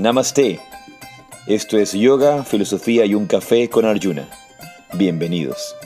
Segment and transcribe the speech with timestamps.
[0.00, 0.58] Namaste.
[1.46, 4.30] Esto es Yoga, Filosofía y un Café con Arjuna.
[4.94, 5.76] Bienvenidos.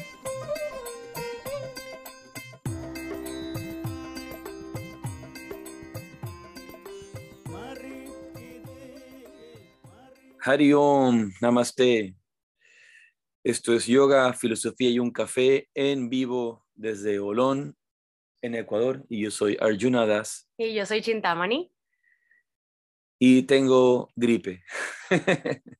[10.38, 12.14] Hari Om, Namaste.
[13.42, 17.76] Esto es Yoga, Filosofía y un Café en vivo desde Olón,
[18.42, 19.04] en Ecuador.
[19.08, 20.48] Y yo soy Arjuna Das.
[20.56, 21.73] Y yo soy Chintamani.
[23.18, 24.62] Y tengo gripe.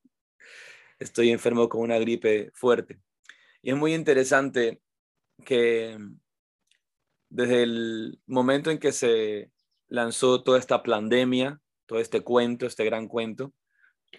[0.98, 3.01] Estoy enfermo con una gripe fuerte.
[3.62, 4.80] Y es muy interesante
[5.45, 5.98] que
[7.29, 9.51] desde el momento en que se
[9.88, 13.52] lanzó toda esta pandemia, todo este cuento, este gran cuento,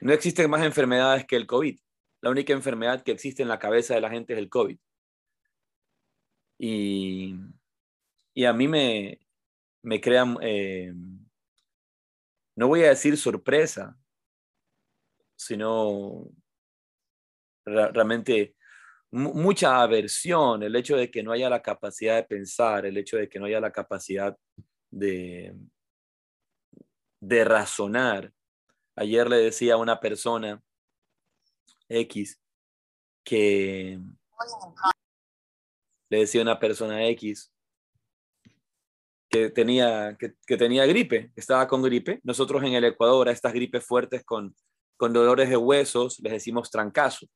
[0.02, 1.80] no existen más enfermedades que el COVID.
[2.22, 4.78] La única enfermedad que existe en la cabeza de la gente es el COVID.
[6.58, 7.36] Y,
[8.34, 9.20] y a mí me,
[9.82, 10.94] me crea, eh,
[12.56, 13.98] no voy a decir sorpresa,
[15.36, 16.30] sino
[17.66, 18.56] realmente
[19.12, 23.30] mucha aversión, el hecho de que no haya la capacidad de pensar, el hecho de
[23.30, 24.38] que no haya la capacidad
[24.92, 25.56] de,
[27.22, 28.32] razonar.
[28.96, 30.62] Ayer le decía a una persona
[31.90, 32.40] X
[33.24, 34.00] que
[36.10, 37.52] le decía a una persona X
[39.36, 42.22] que tenía, que, tenía gripe, estaba con gripe.
[42.24, 44.56] Nosotros en el Ecuador a estas gripes fuertes con,
[44.96, 47.28] con dolores de huesos les decimos trancazo.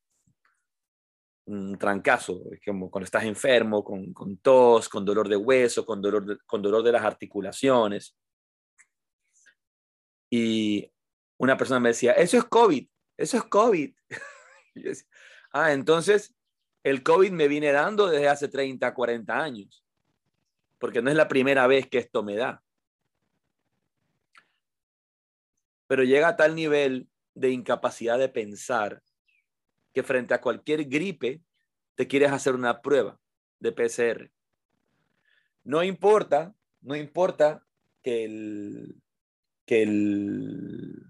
[1.45, 6.02] Un trancazo, es como cuando estás enfermo, con, con tos, con dolor de hueso, con
[6.02, 8.16] dolor de, con dolor de las articulaciones.
[10.31, 10.89] Y
[11.38, 13.94] una persona me decía, eso es COVID, eso es COVID.
[15.52, 16.33] ah, entonces
[16.83, 19.83] el COVID me viene dando desde hace 30, 40 años,
[20.80, 22.63] porque no es la primera vez que esto me da.
[25.87, 29.03] Pero llega a tal nivel de incapacidad de pensar
[29.93, 31.42] que frente a cualquier gripe
[31.95, 33.20] te quieres hacer una prueba
[33.59, 34.31] de PCR.
[35.64, 37.65] No importa, no importa
[38.02, 39.02] que el,
[39.65, 41.03] que el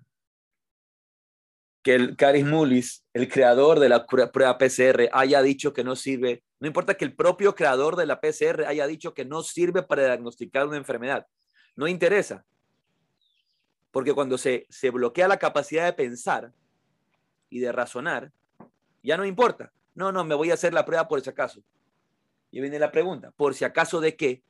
[1.82, 6.44] que el Caris Mullis, el creador de la prueba PCR, haya dicho que no sirve,
[6.60, 10.06] no importa que el propio creador de la PCR haya dicho que no sirve para
[10.06, 11.26] diagnosticar una enfermedad,
[11.76, 12.46] no interesa.
[13.92, 16.54] Porque cuando se, se bloquea la capacidad de pensar
[17.50, 18.32] y de razonar,
[19.02, 19.72] ya no importa.
[19.96, 21.64] No, no, me voy a hacer la prueba por si acaso.
[22.52, 24.44] Y viene la pregunta, ¿por si acaso de qué?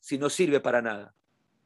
[0.00, 1.14] Si no sirve para nada.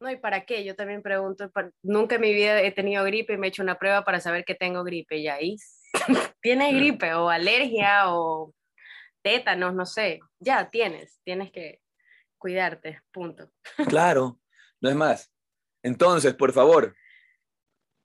[0.01, 0.65] No, ¿y para qué?
[0.65, 1.51] Yo también pregunto,
[1.83, 4.45] nunca en mi vida he tenido gripe y me he hecho una prueba para saber
[4.45, 5.57] que tengo gripe y ahí
[6.41, 8.55] tienes gripe o alergia o
[9.23, 11.81] tétanos, no sé, ya tienes, tienes que
[12.39, 13.51] cuidarte, punto.
[13.89, 14.39] Claro,
[14.81, 15.33] no es más.
[15.83, 16.95] Entonces, por favor,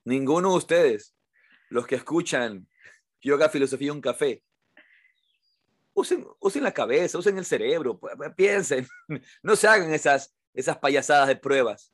[0.04, 1.16] ninguno de ustedes,
[1.70, 2.68] los que escuchan
[3.22, 4.44] Yoga, Filosofía, un café,
[5.94, 8.00] usen, usen la cabeza, usen el cerebro,
[8.36, 8.88] piensen,
[9.44, 11.94] no se hagan esas esas payasadas de pruebas.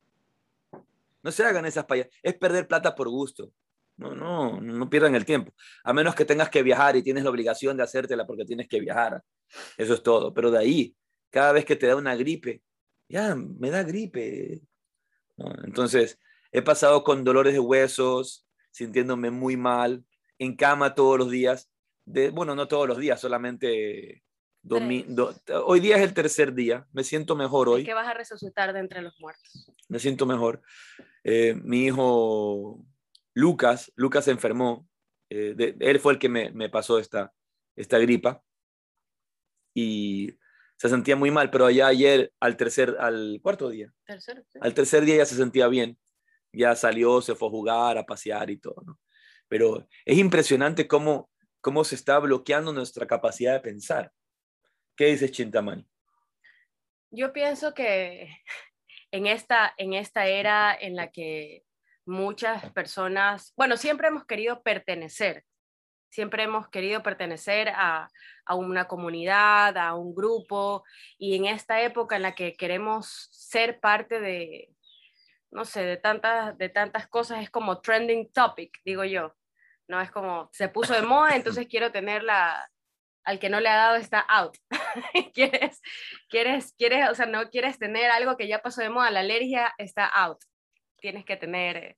[1.22, 2.18] No se hagan esas payasadas.
[2.24, 3.52] Es perder plata por gusto.
[3.97, 5.52] No, no, no pierdan el tiempo.
[5.84, 8.80] A menos que tengas que viajar y tienes la obligación de hacértela porque tienes que
[8.80, 9.24] viajar.
[9.78, 10.34] Eso es todo.
[10.34, 10.96] Pero de ahí,
[11.30, 12.62] cada vez que te da una gripe,
[13.09, 14.62] ya, me da gripe.
[15.64, 16.18] Entonces,
[16.52, 20.06] he pasado con dolores de huesos, sintiéndome muy mal,
[20.38, 21.69] en cama todos los días.
[22.06, 24.24] De, bueno, no todos los días, solamente
[25.66, 27.84] hoy día es el tercer día, me siento mejor hoy.
[27.84, 29.72] ¿Qué vas a resucitar de entre los muertos?
[29.88, 30.62] Me siento mejor.
[31.24, 32.86] Eh, mi hijo
[33.34, 34.88] Lucas, Lucas se enfermó,
[35.30, 37.34] eh, él fue el que me, pasó esta,
[37.75, 38.44] esta gripa
[39.74, 40.38] y
[40.78, 43.94] se sentía muy mal, pero allá ayer al tercer, al cuarto día,
[44.62, 45.98] al tercer día ya se sentía bien,
[46.52, 49.00] ya salió, se fue a jugar, a pasear y todo, ¿no?
[49.48, 51.30] Pero es impresionante cómo,
[51.62, 54.12] cómo se está bloqueando nuestra capacidad de pensar.
[55.00, 55.88] ¿Qué dices, Chintamani?
[57.10, 58.44] Yo pienso que
[59.12, 61.63] en esta, en esta era en la que
[62.06, 65.46] muchas personas, bueno, siempre hemos querido pertenecer,
[66.10, 68.10] siempre hemos querido pertenecer a,
[68.44, 70.84] a, una comunidad, a un grupo,
[71.18, 74.75] y en esta época en la que queremos ser parte de,
[75.50, 79.34] no sé, de tantas, de tantas cosas, es como trending topic, digo yo,
[79.88, 80.01] ¿no?
[80.01, 82.69] Es como, se puso de moda, entonces quiero tener la,
[83.30, 84.58] al que no le ha dado está out.
[85.36, 85.84] quieres,
[86.30, 89.72] quieres, quieres, o sea, no quieres tener algo que ya pasó de moda, la alergia
[89.78, 90.40] está out.
[90.98, 91.96] Tienes que tener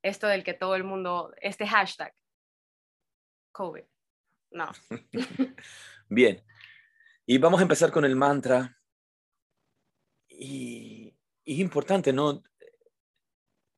[0.00, 2.14] esto del que todo el mundo, este hashtag,
[3.50, 3.82] COVID.
[4.52, 4.70] No.
[6.08, 6.40] Bien.
[7.26, 8.78] Y vamos a empezar con el mantra.
[10.28, 11.12] Y,
[11.44, 12.44] es importante, ¿no?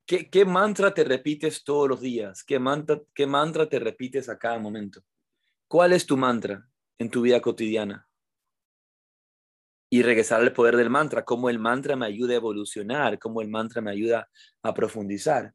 [0.05, 2.45] ¿Qué, ¿Qué, mantra te repites todos los días?
[2.45, 5.00] ¿Qué mantra, ¿Qué mantra te repites a cada momento?
[5.67, 6.69] ¿Cuál es tu mantra
[6.99, 8.09] en tu vida cotidiana?
[9.91, 13.49] Y regresar al poder del mantra, cómo el mantra me ayuda a evolucionar, cómo el
[13.49, 14.29] mantra me ayuda
[14.62, 15.53] a profundizar.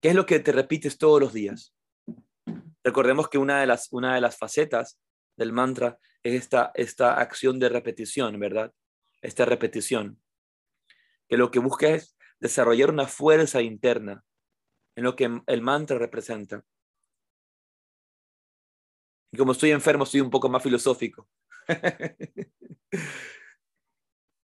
[0.00, 1.74] ¿Qué es lo que te repites todos los días?
[2.84, 4.98] Recordemos que una de las, una de las facetas
[5.36, 8.72] del mantra es esta, esta acción de repetición, ¿verdad?
[9.22, 10.20] Esta repetición.
[11.28, 14.24] Que lo que busca es desarrollar una fuerza interna
[14.96, 16.64] en lo que el mantra representa.
[19.30, 21.28] Y como estoy enfermo, estoy un poco más filosófico.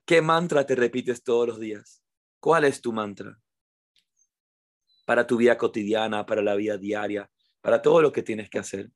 [0.05, 2.01] ¿Qué mantra te repites todos los días?
[2.39, 3.39] ¿Cuál es tu mantra?
[5.05, 7.29] Para tu vida cotidiana, para la vida diaria,
[7.61, 8.89] para todo lo que tienes que hacer.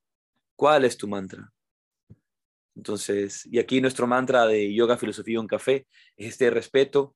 [0.56, 1.52] ¿Cuál es tu mantra?
[2.76, 5.88] Entonces, y aquí nuestro mantra de yoga, filosofía y un café
[6.18, 7.16] es este respeto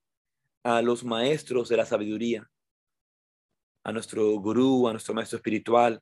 [0.64, 2.50] a los maestros de la sabiduría,
[3.84, 6.02] a nuestro gurú, a nuestro maestro espiritual,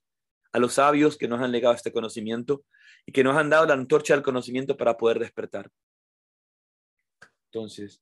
[0.51, 2.63] a los sabios que nos han legado este conocimiento
[3.05, 5.69] y que nos han dado la antorcha del conocimiento para poder despertar.
[7.51, 8.01] Entonces,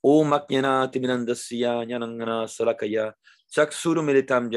[0.00, 3.16] Om Mirandasya Nyanangana Salakaya
[4.02, 4.50] Militam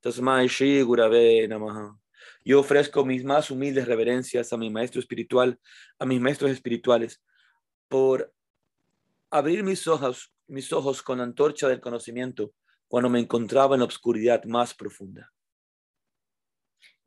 [0.00, 1.48] Tasmai Shri Gurave.
[2.44, 5.58] Yo ofrezco mis más humildes reverencias a mi maestro espiritual,
[5.98, 7.22] a mis maestros espirituales,
[7.88, 8.32] por
[9.30, 12.52] abrir mis ojos, mis ojos con la antorcha del conocimiento
[12.86, 15.30] cuando me encontraba en la oscuridad más profunda.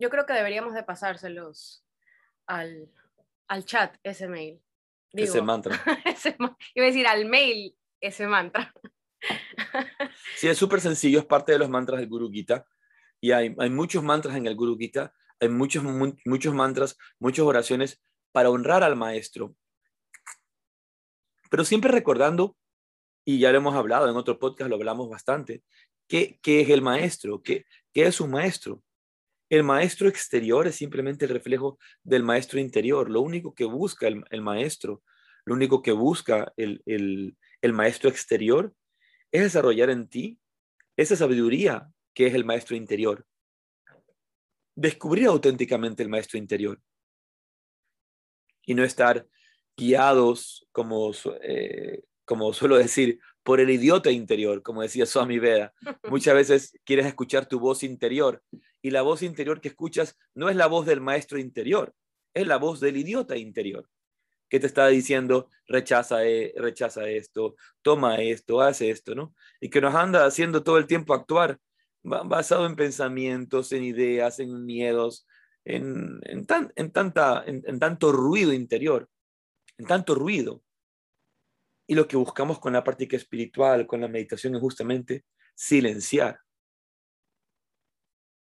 [0.02, 1.86] Yo creo que deberíamos de pasárselos
[2.48, 2.92] al,
[3.48, 4.60] al chat, ese mail.
[5.14, 5.80] ese mantra.
[6.74, 8.74] iba a decir al mail ese mantra.
[10.38, 12.66] sí, es súper sencillo, es parte de los mantras del Guru Gita.
[13.20, 18.02] Y hay, hay muchos mantras en el Guru Gita, hay muchos, muchos mantras, muchas oraciones
[18.32, 19.56] para honrar al maestro.
[21.52, 22.58] Pero siempre recordando,
[23.24, 25.64] y ya lo hemos hablado en otro podcast, lo hablamos bastante,
[26.08, 27.44] ¿qué, qué es el maestro?
[27.44, 28.82] ¿Qué, ¿Qué es un maestro?
[29.52, 33.10] El maestro exterior es simplemente el reflejo del maestro interior.
[33.10, 35.04] Lo único que busca el, maestro,
[35.44, 37.36] lo único que busca el,
[37.74, 38.74] maestro exterior
[39.30, 40.40] es desarrollar en ti
[40.96, 43.28] esa sabiduría que es el maestro interior.
[44.74, 46.82] Descubrir auténticamente el maestro interior
[48.66, 49.28] y no estar
[49.76, 51.12] guiados, como,
[51.42, 55.74] eh, como suelo decir, por el idiota interior, como decía Swami Veda.
[56.10, 58.42] Muchas veces quieres escuchar tu voz interior
[58.82, 61.94] y la voz interior que escuchas no es la voz del maestro interior,
[62.34, 63.90] es la voz del idiota interior
[64.48, 69.36] que te está diciendo rechaza, e, rechaza esto, toma esto, haz esto, ¿no?
[69.60, 71.60] Y que nos anda haciendo todo el tiempo actuar
[72.04, 75.28] basado en pensamientos, en ideas, en miedos,
[75.66, 76.48] en, en,
[76.78, 79.10] en, tanta, en tanto ruido interior,
[79.78, 80.64] en tanto ruido.
[81.92, 86.40] Y lo que buscamos con la práctica espiritual, con la meditación, es justamente silenciar.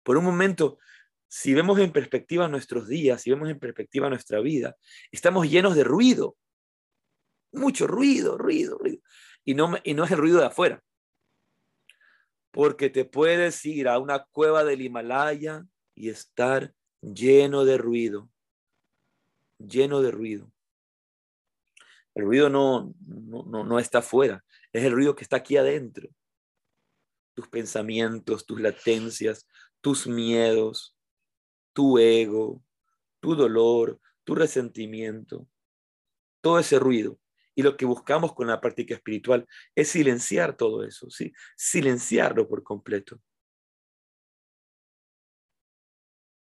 [0.04, 0.80] Por un momento,
[1.28, 4.78] si vemos en perspectiva nuestros días, si vemos en perspectiva nuestra vida,
[5.12, 6.38] estamos llenos de ruido.
[7.52, 9.02] Mucho ruido, ruido, ruido.
[9.44, 10.82] Y no, y no es el ruido de afuera.
[12.52, 18.30] Porque te puedes ir a una cueva del Himalaya y estar lleno de ruido.
[19.58, 20.55] Lleno de ruido.
[22.16, 26.10] El ruido no, no, está afuera, es el ruido que está aquí adentro.
[27.34, 29.46] Tus pensamientos, tus latencias,
[29.82, 30.98] tus miedos,
[31.74, 32.64] tu ego,
[33.20, 35.46] tu dolor, tu resentimiento,
[36.40, 37.20] todo ese ruido.
[37.54, 39.46] Y lo que buscamos con la práctica espiritual
[39.76, 41.34] es silenciar todo eso, ¿sí?
[41.58, 43.20] silenciarlo por completo.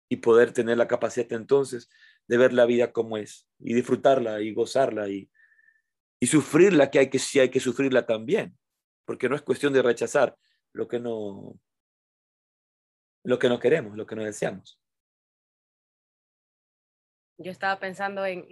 [0.08, 1.88] Y poder tener la capacidad entonces
[2.26, 5.30] de ver la vida como es y disfrutarla y gozarla y,
[6.22, 8.56] y sufrirla, que hay que sí hay que sufrirla también,
[9.04, 10.36] porque no es cuestión de rechazar
[10.72, 11.58] lo que no
[13.24, 14.80] lo que no queremos, lo que no deseamos.
[17.38, 18.46] Yo estaba pensando en,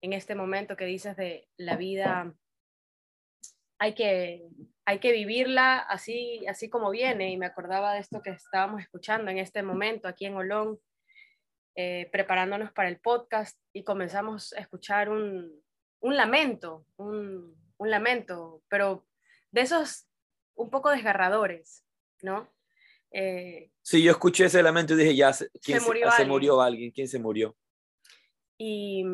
[0.00, 2.34] en, este momento que dices de la vida,
[3.78, 4.48] hay que,
[4.84, 9.30] hay que vivirla así, así como viene, y me acordaba de esto que estábamos escuchando
[9.30, 10.80] en este momento aquí en Olón,
[11.76, 15.61] eh, preparándonos para el podcast, y comenzamos a escuchar un,
[16.02, 19.04] un lamento, un, lamento, pero
[19.50, 20.06] de esos
[20.54, 21.84] un poco desgarradores,
[22.20, 22.48] ¿no?
[23.10, 26.90] Eh, sí, yo escuché ese lamento y dije, ya, ¿quién se, murió, se, murió alguien?
[26.90, 27.56] ¿Quién se murió?
[28.56, 29.04] Y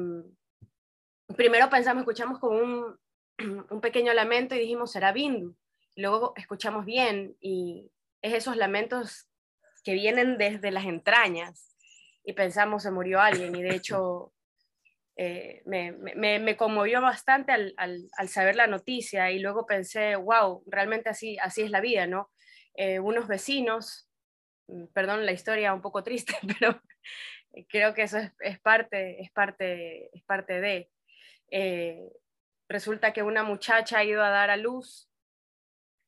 [1.37, 2.99] primero pensamos, escuchamos como un,
[3.71, 5.57] un pequeño lamento y dijimos, será Bindu.
[5.97, 7.90] luego escuchamos bien y
[8.23, 9.28] es esos lamentos
[9.85, 11.75] que vienen desde las entrañas
[12.25, 14.33] y pensamos, se murió alguien y de hecho
[15.20, 21.62] eh, me, conmovió bastante al, saber la noticia y luego pensé, wow, realmente así, así
[21.62, 22.30] es la vida, ¿no?
[22.75, 24.08] Eh, unos vecinos,
[24.68, 26.80] mm, perdón la historia un poco triste, pero
[27.68, 30.88] creo que eso es, es parte, es, parte, es parte de...
[31.50, 32.12] Eh,
[32.68, 35.10] resulta que una muchacha ha ido a dar a luz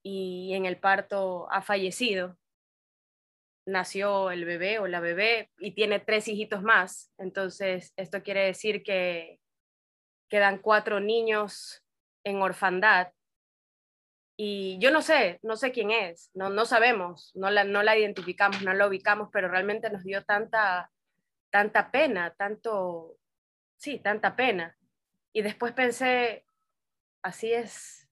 [0.04, 2.38] y en el parto ha fallecido
[3.70, 7.12] nació el bebé o la bebé y tiene tres hijitos más.
[7.18, 9.40] Entonces, esto quiere decir que
[10.28, 11.84] quedan cuatro niños
[12.24, 13.12] en orfandad.
[14.36, 17.98] Y yo no sé, no sé quién es, no, no sabemos, no la, no la
[17.98, 20.90] identificamos, no la ubicamos, pero realmente nos dio tanta,
[21.50, 23.18] tanta pena, tanto,
[23.76, 24.78] sí, tanta pena.
[25.32, 26.46] Y después pensé,
[27.22, 28.08] así es,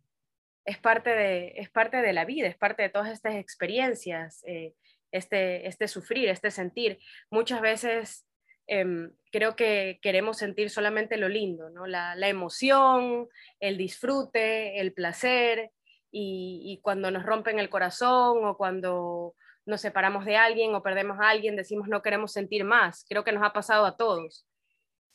[0.66, 4.44] es parte de, es parte de la vida, es parte de todas estas experiencias.
[4.46, 4.74] Eh,
[5.12, 6.98] este, este sufrir, este sentir.
[7.30, 8.26] Muchas veces
[8.66, 11.86] em, creo que queremos sentir solamente lo lindo, ¿no?
[11.86, 13.28] la, emoción,
[13.60, 15.70] el disfrute, el placer,
[16.10, 19.34] y, cuando nos rompen el corazón o cuando
[19.66, 23.04] nos separamos de alguien o perdemos a alguien, decimos no queremos sentir más.
[23.08, 24.46] Creo que nos ha pasado a todos.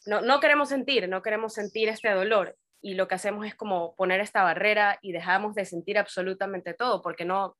[0.06, 3.96] No, no queremos sentir, no queremos sentir este dolor y lo que hacemos es como
[3.96, 7.58] poner esta barrera y dejamos de sentir absolutamente todo porque no,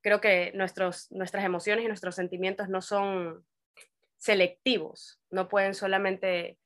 [0.00, 3.44] creo que nuestros, nuestras emociones y nuestros sentimientos no son
[4.16, 6.58] selectivos, no pueden solamente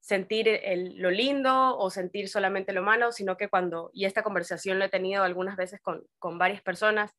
[0.00, 0.60] sentir
[0.96, 4.88] lo lindo o sentir solamente lo malo, sino que cuando, y esta conversación lo he
[4.88, 7.12] tenido algunas veces con, con varias personas,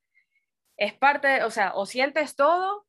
[0.78, 2.88] es parte, o sea, o sientes todo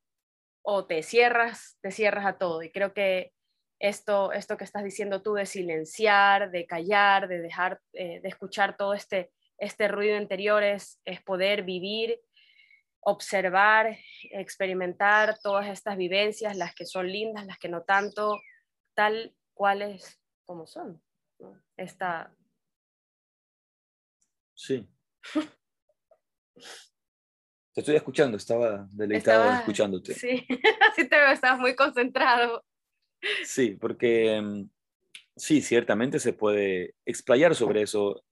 [0.63, 2.63] o te cierras, te cierras a todo.
[2.63, 3.33] Y creo que
[3.81, 8.77] esto, esto que estás diciendo tú de silenciar, de callar, de dejar, eh, de escuchar
[8.77, 12.21] todo este este ruido interior es, poder vivir,
[12.99, 13.97] observar,
[14.33, 18.41] experimentar todas estas vivencias, las que son lindas, las que no tanto,
[18.95, 21.01] tal cuales como son.
[21.77, 22.35] Esta...
[24.55, 24.89] Sí.
[27.73, 30.15] Te estoy escuchando, estaba deleitado escuchándote.
[30.15, 30.45] Sí,
[30.91, 32.65] así te veo, estabas muy concentrado.
[33.45, 34.69] Sí, porque mm,
[35.37, 38.25] sí, ciertamente se puede explayar sobre eso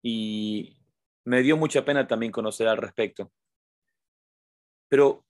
[0.00, 0.75] y
[1.26, 3.32] me dio mucha pena también conocer al respecto.
[4.88, 5.26] Pero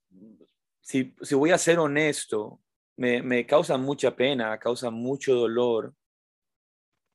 [0.82, 2.60] si, voy a ser honesto,
[2.96, 5.94] me, causa mucha pena, causa mucho dolor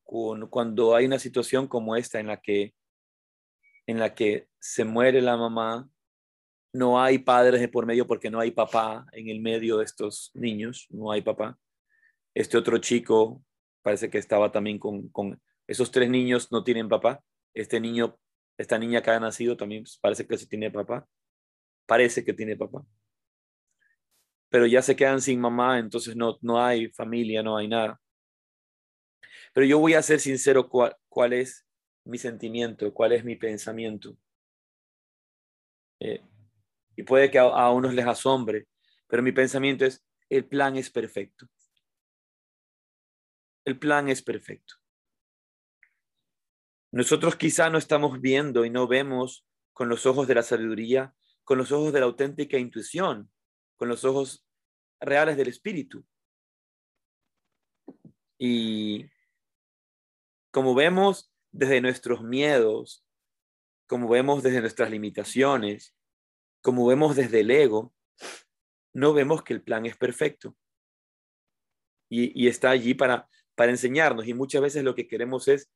[0.03, 2.73] cuando hay una situación como esta en la que
[3.87, 5.89] en la que se muere la mamá,
[6.73, 10.31] no hay padres de por medio porque no hay papá en el medio de estos
[10.33, 11.57] niños, no hay papá.
[12.33, 13.43] Este otro chico
[13.81, 17.23] parece que estaba también con, con esos tres niños no tienen papá.
[17.53, 18.17] Este niño
[18.57, 21.07] esta niña que ha nacido también pues, parece que sí tiene papá.
[21.85, 22.85] Parece que tiene papá.
[24.49, 27.99] Pero ya se quedan sin mamá, entonces no, no hay familia, no hay nada.
[29.53, 31.65] Pero yo voy a ser sincero cuál, cuál es
[32.05, 34.17] mi sentimiento, cuál es mi pensamiento.
[35.99, 36.21] Eh,
[36.95, 38.67] y puede que a, a unos les asombre,
[39.07, 41.47] pero mi pensamiento es, el plan es perfecto.
[43.65, 44.80] El plan es perfecto.
[46.91, 51.57] Nosotros quizá no estamos viendo y no vemos con los ojos de la sabiduría, con
[51.57, 53.31] los ojos de la auténtica intuición,
[53.77, 54.45] con los ojos
[54.99, 56.05] reales del espíritu.
[58.37, 59.09] Y
[60.51, 63.05] como vemos desde nuestros miedos,
[63.87, 65.95] como vemos desde nuestras limitaciones,
[66.61, 67.93] como vemos desde el ego,
[68.93, 70.55] no vemos que el plan es perfecto.
[72.09, 74.27] Y, está allí para, para enseñarnos.
[74.27, 75.71] Y muchas veces lo que queremos es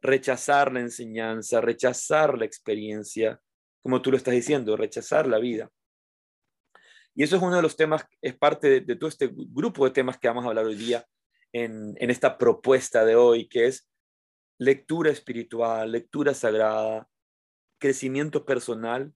[0.00, 3.40] rechazar la enseñanza, rechazar la experiencia,
[3.82, 5.70] como tú lo estás diciendo, rechazar la vida.
[7.14, 10.18] Y eso es uno de los temas, es parte de, todo este grupo de temas
[10.18, 11.04] que vamos a hablar hoy día
[11.52, 13.88] en, en esta propuesta de hoy, que es
[14.58, 17.08] lectura espiritual, lectura sagrada,
[17.78, 19.12] crecimiento personal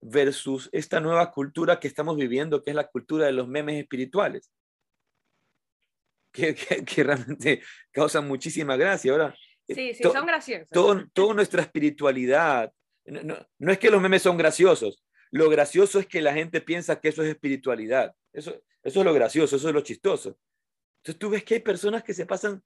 [0.00, 4.50] versus esta nueva cultura que estamos viviendo, que es la cultura de los memes espirituales,
[6.32, 7.62] que, que, realmente
[7.92, 9.12] causan muchísima gracia.
[9.12, 9.34] Ahora,
[9.68, 10.68] eh, sí, sí, son graciosos.
[10.70, 12.72] toda nuestra espiritualidad.
[13.04, 15.02] No, es que los memes son graciosos.
[15.30, 18.14] Lo gracioso es que la gente piensa que eso es espiritualidad.
[18.32, 20.38] Eso, eso es lo gracioso, eso es lo chistoso.
[20.98, 22.62] Entonces tú ves que hay personas que se pasan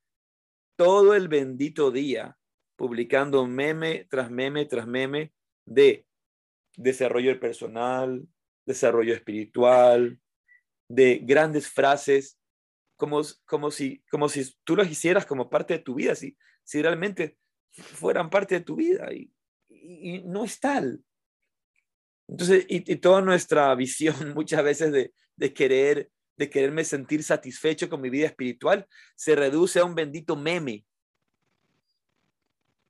[0.76, 2.36] todo el bendito día
[2.76, 5.32] publicando meme tras meme tras meme
[5.66, 6.06] de
[6.76, 8.26] desarrollo personal,
[8.64, 10.18] desarrollo espiritual,
[10.88, 12.38] de grandes frases,
[12.96, 16.14] como, como, si, como si tú las hicieras como parte de tu vida.
[16.14, 16.36] Si,
[16.70, 17.36] si realmente
[17.72, 19.32] fueran parte de tu vida y,
[20.24, 21.02] no es tal.
[22.28, 28.08] Entonces, y, toda nuestra visión muchas veces de, querer de quererme sentir satisfecho con mi
[28.08, 28.86] vida espiritual
[29.16, 30.84] se reduce a un bendito meme.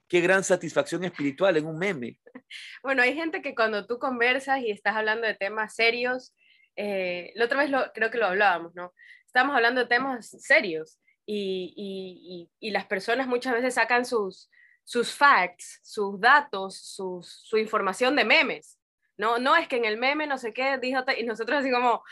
[0.07, 2.19] Qué gran satisfacción espiritual en un meme.
[2.83, 6.35] Bueno, hay gente que cuando tú conversas y estás hablando de temas serios,
[6.77, 8.93] eh, la otra vez lo, creo que lo hablábamos, ¿no?
[9.25, 14.50] Estamos hablando de temas serios y, y, las personas muchas veces sacan sus,
[14.85, 18.79] sus facts, sus datos, su información de memes.
[19.17, 22.03] No, no es que en el meme no sé qué dijo, y nosotros así como,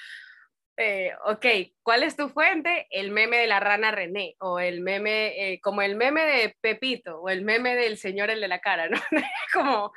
[0.77, 1.47] eh, ok,
[1.83, 2.87] ¿cuál es tu fuente?
[2.91, 7.21] El meme de la rana René, o el meme, eh, como el meme de Pepito,
[7.21, 9.01] o el meme del señor el de la cara, ¿no?
[9.53, 9.93] como,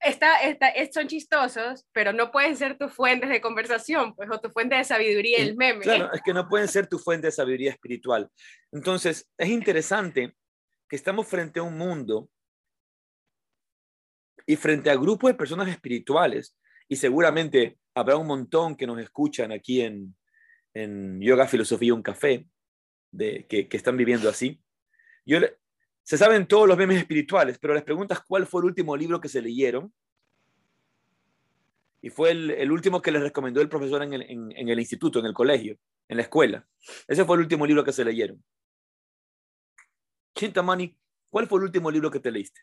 [0.00, 4.50] está, está, son chistosos, pero no pueden ser tus fuentes de conversación, pues, o tu
[4.50, 5.80] fuente de sabiduría, el meme.
[5.80, 8.30] Claro, es que no pueden ser tu fuente de sabiduría espiritual.
[8.72, 10.34] Entonces, es interesante
[10.88, 12.30] que estamos frente a un mundo
[14.46, 16.56] y frente a grupos de personas espirituales,
[16.88, 20.14] y seguramente habrá un montón que nos escuchan aquí en,
[20.72, 22.46] en Yoga, Filosofía, un café,
[23.10, 24.62] de, que, que están viviendo así.
[25.24, 25.40] Yo
[26.06, 29.28] se saben todos los memes espirituales, pero les preguntas cuál fue el último libro que
[29.28, 29.92] se leyeron.
[32.00, 34.78] Y fue el, el último que les recomendó el profesor en el, en, en el
[34.78, 36.64] instituto, en el colegio, en la escuela.
[37.08, 38.40] Ese fue el último libro que se leyeron.
[40.36, 40.96] Chintamani,
[41.28, 42.60] ¿cuál fue el último libro que te leíste?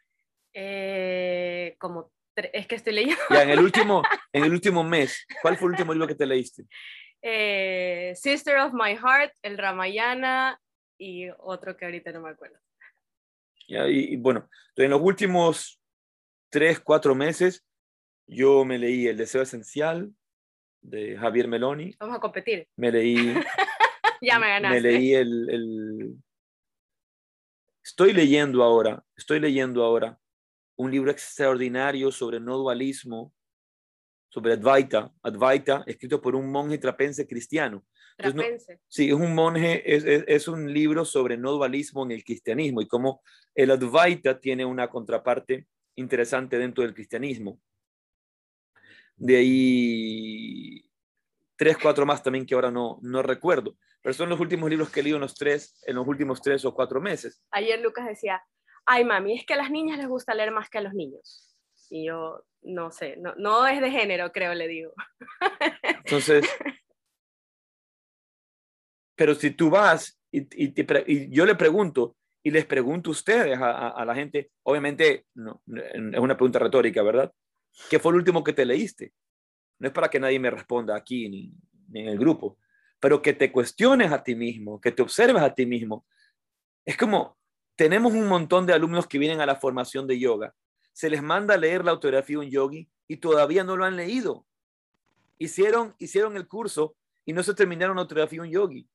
[0.54, 3.22] Eh, como es que estoy leyendo.
[3.30, 6.26] Ya, en el último, en el último mes, ¿cuál fue el último libro que te
[6.26, 6.64] leíste?
[7.22, 10.62] Eh, Sister of My Heart, el Ramayana
[10.98, 12.63] y otro que ahorita no me acuerdo.
[13.68, 15.82] Ya, y, bueno, en los últimos
[16.50, 17.66] tres, cuatro meses,
[18.28, 20.14] yo me leí El Deseo Esencial
[20.82, 21.96] de Javier Meloni.
[22.00, 22.68] Vamos a competir.
[22.76, 23.16] Me leí.
[24.22, 24.76] ya me ganaste.
[24.76, 26.16] Me leí el, el.
[27.84, 30.18] Estoy leyendo ahora, estoy leyendo ahora
[30.76, 33.34] un libro extraordinario sobre no dualismo,
[34.30, 37.84] sobre Advaita, Advaita, escrito por un monje trapense cristiano.
[38.18, 38.80] Trapense.
[38.88, 42.82] sí, es un monje, es, es, es, un libro sobre no dualismo en el cristianismo
[42.82, 43.22] y cómo
[43.56, 47.60] el Advaita tiene una contraparte interesante dentro del cristianismo.
[49.16, 50.90] De ahí
[51.56, 55.00] tres, cuatro más también que ahora no, no recuerdo, pero son los últimos libros que
[55.00, 57.42] he leído en los, tres, en los últimos tres o cuatro meses.
[57.52, 58.44] Ayer Lucas decía,
[58.86, 61.50] ay mami, es que a las niñas les gusta leer más que a los niños.
[61.90, 64.94] Y yo, no sé, no, no es de género, creo, le digo.
[65.84, 66.44] Entonces,
[69.16, 74.16] pero si tú vas y, yo le pregunto, y les pregunto a ustedes, a, la
[74.16, 77.32] gente, obviamente no, es una pregunta retórica, ¿verdad?
[77.90, 79.14] ¿Qué fue el último que te leíste?
[79.80, 81.54] No es para que nadie me responda aquí ni,
[81.90, 82.58] ni en el grupo,
[83.00, 86.06] pero que te cuestiones a ti mismo, que te observes a ti mismo.
[86.86, 87.38] Es como,
[87.76, 90.54] tenemos un montón de alumnos que vienen a la formación de yoga.
[90.92, 93.96] Se les manda a leer la autografía de un yogi y todavía no lo han
[93.96, 94.46] leído.
[95.38, 96.96] Hicieron, hicieron el curso
[97.26, 98.88] y no se terminaron la autografía de un yogi.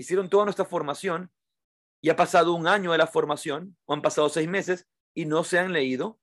[0.00, 1.30] Hicieron toda nuestra formación
[2.00, 5.44] y ha pasado un año de la formación o han pasado seis meses y no
[5.44, 6.18] se han leído,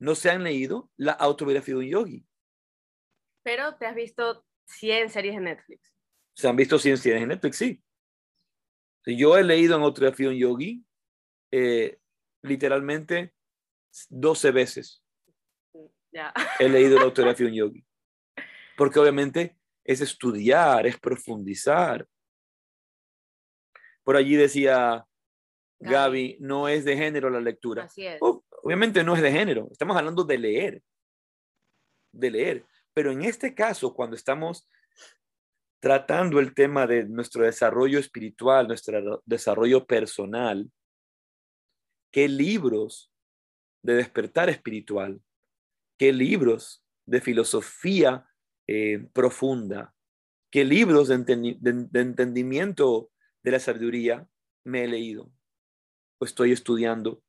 [0.00, 2.26] no se han leído la autobiografía de un yogi.
[3.44, 5.94] Pero te has visto 100 series de Netflix.
[6.34, 7.84] Se han visto 100 series de Netflix, sí.
[9.06, 10.84] Yo he leído en autografía un yogi
[11.52, 12.00] eh,
[12.42, 13.36] literalmente
[14.08, 15.00] 12 veces.
[16.58, 17.86] He leído la autografía un yogi.
[18.76, 22.08] Porque obviamente es estudiar, es profundizar.
[24.04, 25.04] Por allí decía
[25.80, 27.84] Gaby, no es de género la lectura.
[27.84, 28.18] Así es.
[28.20, 29.68] Oh, obviamente no es de género.
[29.70, 30.82] Estamos hablando de leer.
[32.12, 32.66] De leer.
[32.92, 34.68] Pero en este caso, cuando estamos
[35.80, 40.70] tratando el tema de nuestro desarrollo espiritual, nuestro desarrollo personal,
[42.10, 43.12] qué libros
[43.82, 45.20] de despertar espiritual,
[45.98, 48.26] qué libros de filosofía
[48.66, 49.94] eh, profunda,
[50.50, 53.10] qué libros de, entendi de, de, entendimiento
[53.44, 54.26] de la sabiduría
[54.64, 55.30] me he leído
[56.18, 57.22] o estoy estudiando.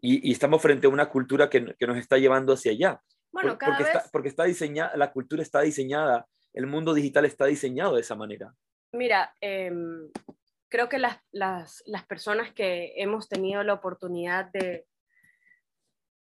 [0.00, 3.00] Y, y estamos frente a una cultura que, que nos está llevando hacia allá.
[3.30, 3.94] Bueno, cada porque, vez...
[3.94, 8.16] está, porque está diseñada, la cultura está diseñada, el mundo digital está diseñado de esa
[8.16, 8.52] manera.
[8.92, 9.72] Mira, eh,
[10.68, 14.86] creo que las, las, las, personas que hemos tenido la oportunidad de,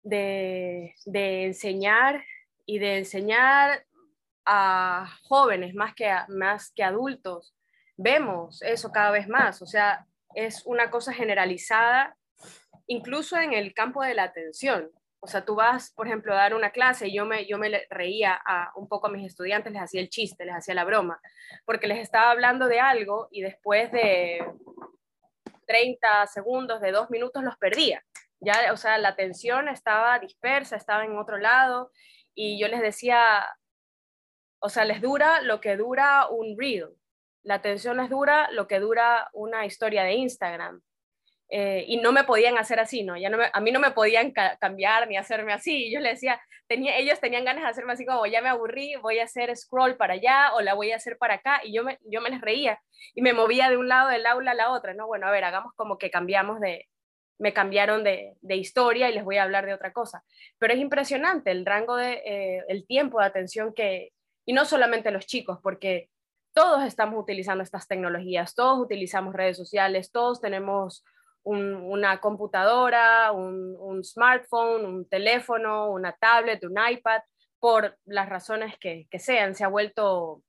[0.03, 2.23] de, de, enseñar
[2.65, 3.85] y de enseñar
[4.45, 7.55] a jóvenes más que, a, más que adultos,
[7.97, 9.61] vemos eso cada vez más.
[9.61, 12.15] O sea, es una cosa generalizada,
[12.87, 14.89] incluso en el campo de la atención.
[15.19, 17.85] O sea, tú vas, por ejemplo, a dar una clase y yo me, yo me
[17.91, 21.21] reía a, un poco a mis estudiantes, les hacía el chiste, les hacía la broma,
[21.63, 24.43] porque les estaba hablando de algo y después de
[25.67, 28.03] 30 segundos, de dos minutos, los perdía.
[28.39, 31.91] Ya, o sea, la atención estaba dispersa, estaba en otro lado
[32.33, 33.45] y yo les decía,
[34.63, 36.89] O sea, les dura lo que dura un reel.
[37.43, 40.81] La atención les dura lo que dura una historia de Instagram.
[41.49, 43.17] Eh, y no me podían hacer así, ¿no?
[43.17, 45.91] Ya no a mí no me podían cambiar ni hacerme así.
[45.91, 49.19] Yo les decía, tenía, ellos tenían ganas de hacerme así como, ya me aburrí, voy
[49.19, 51.59] a hacer scroll para allá o la voy a hacer para acá.
[51.63, 52.79] Y yo me, yo me les reía
[53.15, 55.07] y me movía de un lado del aula a la otra, ¿no?
[55.07, 56.87] Bueno, a ver, hagamos como que cambiamos de,
[57.39, 60.23] me cambiaron de, de historia y les voy a hablar de otra cosa.
[60.59, 64.11] Pero es impresionante el rango de, eh, el tiempo de atención que,
[64.45, 66.09] y no solamente los chicos, porque
[66.53, 71.03] todos estamos utilizando estas tecnologías, todos utilizamos redes sociales, todos tenemos
[71.43, 77.21] una computadora, un, smartphone, un teléfono, una tablet, un iPad,
[77.59, 79.55] por las razones que, sean.
[79.55, 80.43] Se ha vuelto,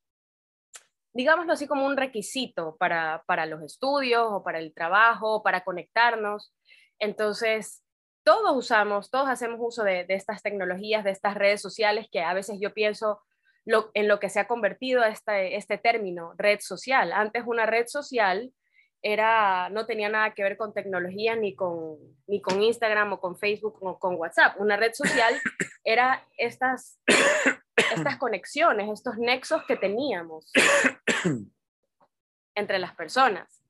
[1.12, 6.54] digámoslo así, como un requisito para, los estudios o para el trabajo, para conectarnos.
[6.98, 7.82] Entonces,
[8.24, 12.58] todos usamos, todos hacemos uso de, estas tecnologías, de estas redes sociales que a veces
[12.60, 13.20] yo pienso
[13.64, 17.12] en lo que se ha convertido este, este término, red social.
[17.12, 18.52] Antes una red social
[19.02, 21.96] era, no tenía nada que ver con tecnología ni con,
[22.26, 24.58] ni con Instagram o con Facebook o con WhatsApp.
[24.58, 25.34] Una red social
[25.84, 27.00] era estas,
[27.76, 30.50] estas conexiones, estos nexos que teníamos
[32.54, 33.62] entre las personas.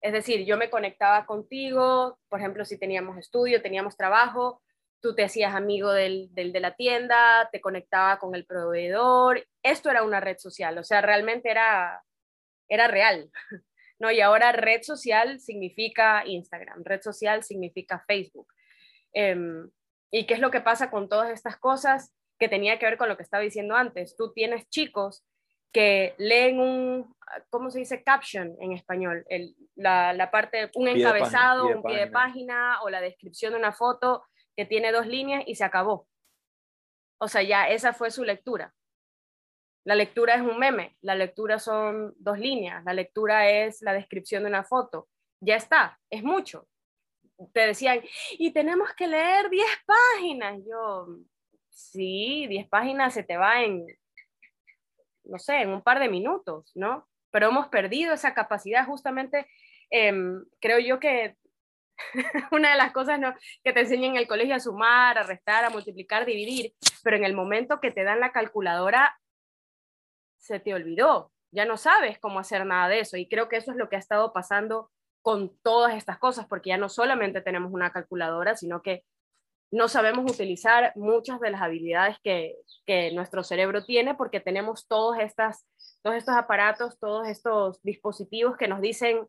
[0.00, 4.62] Es decir, yo me conectaba contigo, por ejemplo, si teníamos estudio, teníamos trabajo,
[5.00, 9.46] tú te hacías amigo del, del, de la tienda, te conectaba con el proveedor.
[9.62, 12.02] Esto era una red social, o sea, realmente era,
[12.68, 13.30] era real.
[14.00, 14.10] ¿no?
[14.10, 18.48] Y ahora red social significa Instagram, red social significa Facebook.
[19.12, 19.70] Em,
[20.10, 23.08] ¿Y qué es lo que pasa con todas estas cosas que tenía que ver con
[23.08, 24.16] lo que estaba diciendo antes?
[24.16, 25.24] Tú tienes chicos
[25.72, 27.14] que leen un,
[27.50, 28.02] ¿cómo se dice?
[28.02, 29.24] Caption en español,
[29.76, 34.24] la, la, parte, un encabezado, un pie de página o la descripción de una foto
[34.56, 36.08] que tiene dos líneas y se acabó.
[37.18, 38.74] O sea, ya esa fue su lectura.
[39.84, 44.42] La lectura es un meme, la lectura son dos líneas, la lectura es la descripción
[44.42, 45.08] de una foto.
[45.40, 46.68] Ya está, es mucho.
[47.52, 50.60] Te decían, y tenemos que leer 10 páginas.
[50.68, 51.06] Yo,
[51.70, 53.86] sí, 10 páginas se te va en,
[55.24, 57.08] no sé, en un par de minutos, ¿no?
[57.30, 59.46] Pero hemos perdido esa capacidad justamente,
[59.88, 61.36] em, creo yo que
[62.52, 63.20] una de las cosas
[63.62, 67.24] que te enseñan en el colegio a sumar, a restar, a multiplicar, dividir, pero en
[67.24, 69.18] el momento que te dan la calculadora,
[70.38, 73.16] se te olvidó, ya no sabes cómo hacer nada de eso.
[73.16, 74.90] Y creo que eso es lo que ha estado pasando
[75.22, 79.04] con todas estas cosas, porque ya no solamente tenemos una calculadora, sino que
[79.70, 82.56] no sabemos utilizar muchas de las habilidades que,
[83.12, 85.64] nuestro cerebro tiene, porque tenemos todos, estas,
[86.02, 89.28] todos estos aparatos, todos estos dispositivos que nos dicen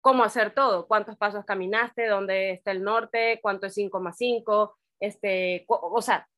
[0.00, 4.76] cómo hacer todo, cuántos pasos caminaste, dónde está el norte, cuánto es 5 más 5,
[5.00, 6.28] este, o sea,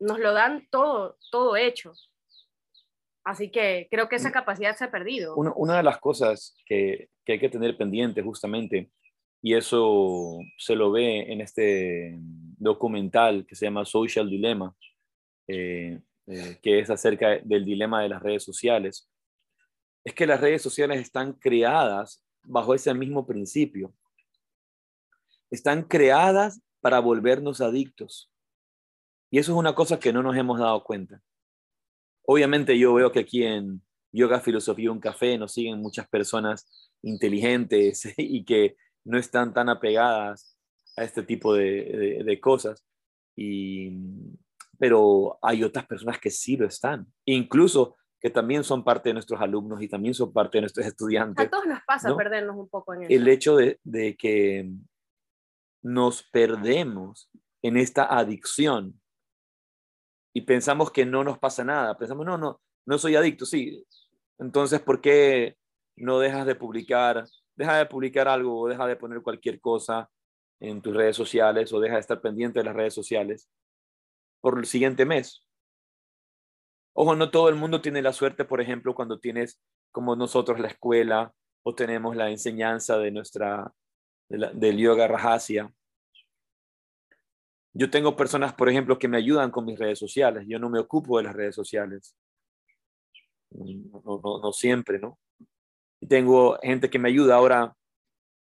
[0.00, 1.92] nos lo dan todo, todo hecho.
[3.24, 4.32] Así que creo que esa mm.
[4.32, 5.34] capacidad se ha perdido.
[5.36, 8.90] Una, de las cosas que, hay que tener pendiente justamente,
[9.42, 14.74] y eso se lo ve en este documental que se llama Social Dilemma,
[15.46, 19.10] eh, eh, que es acerca del dilema de las redes sociales,
[20.04, 23.92] es que las redes sociales están creadas bajo ese mismo principio.
[25.50, 28.30] Están creadas para volvernos adictos.
[29.30, 31.22] Y eso es una cosa que no nos hemos dado cuenta.
[32.26, 33.82] Obviamente yo veo que aquí en
[34.12, 36.66] Yoga Filosofía Un Café nos siguen muchas personas
[37.02, 40.56] inteligentes y que no están tan apegadas
[40.96, 42.84] a este tipo de, cosas.
[44.78, 49.40] pero hay otras personas que sí lo están, incluso que también son parte de nuestros
[49.40, 51.46] alumnos y también son parte de nuestros estudiantes.
[51.46, 53.12] A todos nos pasa perdernos un poco en eso.
[53.12, 54.70] El hecho de, de que
[55.82, 57.30] nos perdemos
[57.62, 59.00] en esta adicción
[60.32, 61.96] y pensamos que no nos pasa nada.
[61.96, 63.84] Pensamos, no, no, no soy adicto, sí.
[64.38, 65.56] Entonces, ¿por qué
[65.96, 67.24] no dejas de publicar?
[67.56, 70.08] Deja de publicar algo o deja de poner cualquier cosa
[70.60, 73.48] en tus redes sociales o deja de estar pendiente de las redes sociales
[74.40, 75.44] por el siguiente mes.
[77.00, 79.60] Ojo, no todo el mundo tiene la suerte, por ejemplo, cuando tienes
[79.92, 81.32] como nosotros la escuela
[81.62, 83.72] o tenemos la enseñanza de nuestra,
[84.28, 85.72] del yoga rajasya,
[87.72, 90.44] yo tengo personas, por ejemplo, que me ayudan con mis redes sociales.
[90.48, 92.16] Yo no me ocupo de las redes sociales.
[93.52, 95.20] No, siempre, ¿no?
[96.00, 97.36] Y tengo gente que me ayuda.
[97.36, 97.76] Ahora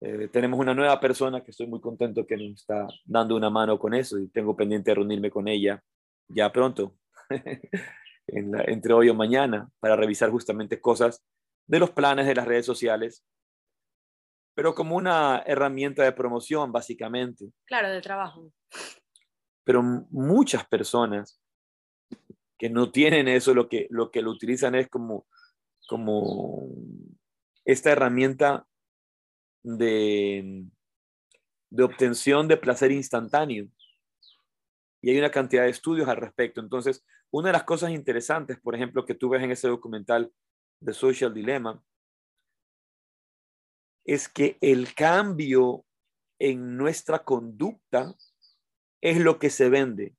[0.01, 3.79] eh, tenemos una nueva persona que estoy muy contento que nos está dando una mano
[3.79, 5.83] con eso y tengo pendiente de reunirme con ella
[6.29, 6.97] ya pronto,
[8.33, 11.25] entre hoy o mañana, para revisar justamente cosas
[11.67, 13.25] de los planes de las redes sociales,
[14.55, 17.53] pero como una herramienta de promoción, básicamente.
[17.67, 18.53] Claro, de trabajo
[19.71, 21.41] pero muchas personas
[22.59, 25.29] que no tienen eso, lo que lo, que lo utilizan es como,
[25.89, 26.69] como
[27.65, 28.67] esta herramienta
[29.63, 30.65] de,
[31.71, 33.69] de obtención de placer instantáneo.
[35.03, 36.61] Y hay una cantidad de estudios al respecto.
[36.61, 40.33] Entonces, una de las cosas interesantes, por ejemplo, que tú ves en ese documental
[40.81, 41.83] de Social Dilemma,
[44.05, 45.85] es que el cambio
[46.39, 48.17] en nuestra conducta
[49.01, 50.17] es lo que se vende.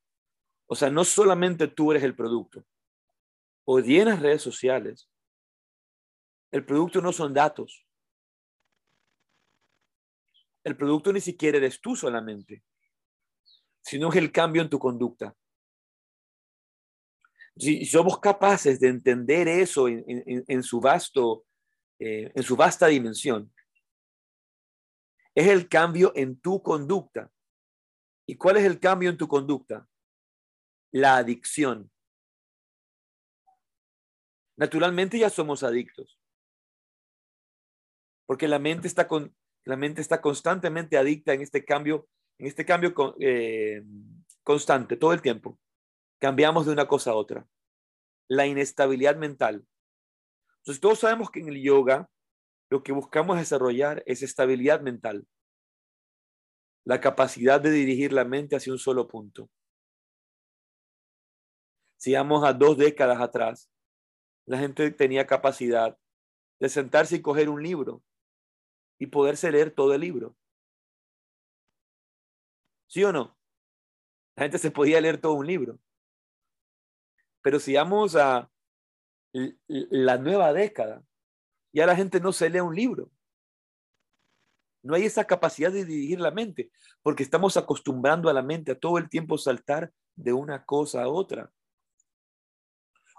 [0.67, 2.63] O sea, no solamente tú eres el producto.
[3.67, 5.09] En las redes sociales,
[6.51, 7.85] el producto no son datos.
[10.63, 12.63] El producto ni siquiera eres tú solamente,
[13.81, 15.35] sino es el cambio en tu conducta.
[17.57, 21.45] Si somos capaces de entender eso en, su vasto,
[21.99, 23.53] eh, en su vasta dimensión,
[25.35, 27.31] es el cambio en tu conducta.
[28.25, 29.87] ¿Y cuál es el cambio en tu conducta?
[30.91, 31.91] La adicción.
[34.57, 36.19] Naturalmente ya somos adictos.
[38.25, 39.35] Porque la mente está, con,
[39.65, 43.83] la mente está constantemente adicta en este cambio, en este cambio eh,
[44.43, 45.59] constante, todo el tiempo.
[46.21, 47.47] Cambiamos de una cosa a otra.
[48.27, 49.65] La inestabilidad mental.
[50.59, 52.11] Entonces todos sabemos que en el yoga
[52.69, 55.27] lo que buscamos desarrollar es estabilidad mental,
[56.85, 59.49] la capacidad de dirigir la mente hacia un solo punto.
[61.97, 63.71] Si vamos a dos décadas atrás,
[64.45, 65.97] la gente tenía capacidad
[66.59, 68.03] de sentarse y coger un libro
[68.99, 70.37] y poderse leer todo el libro.
[72.87, 73.35] ¿Sí o no?
[74.35, 75.79] La gente se podía leer todo un libro.
[77.41, 78.49] Pero si vamos a
[79.67, 81.03] la nueva década,
[81.73, 83.09] ya la gente no se lee un libro.
[84.83, 88.79] No hay esa capacidad de dirigir la mente, porque estamos acostumbrando a la mente a
[88.79, 91.51] todo el tiempo saltar de una cosa a otra.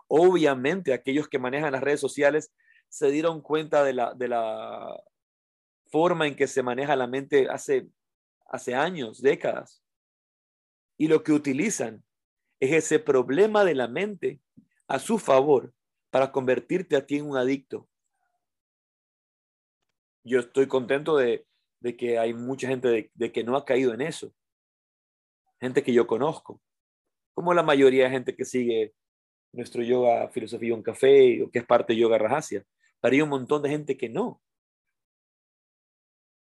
[0.09, 2.53] Obviamente, aquellos que manejan las redes sociales
[2.89, 5.03] se dieron cuenta de la, de la
[5.87, 7.89] forma en que se maneja la mente hace,
[8.47, 9.83] hace años, décadas.
[10.99, 12.05] Y lo que utilizan
[12.63, 14.41] es ese problema de la mente
[14.87, 15.73] a su favor
[16.11, 17.89] para convertirte a ti en un adicto
[20.25, 21.47] yo estoy contento de,
[21.99, 24.33] que hay mucha gente de, que no ha caído en eso.
[25.61, 26.61] Gente que yo conozco,
[27.35, 28.95] como la mayoría de gente que sigue
[29.53, 32.65] nuestro yoga filosofía un café o que es parte de yoga rajasia.
[33.01, 34.41] Pero hay un montón de gente que no.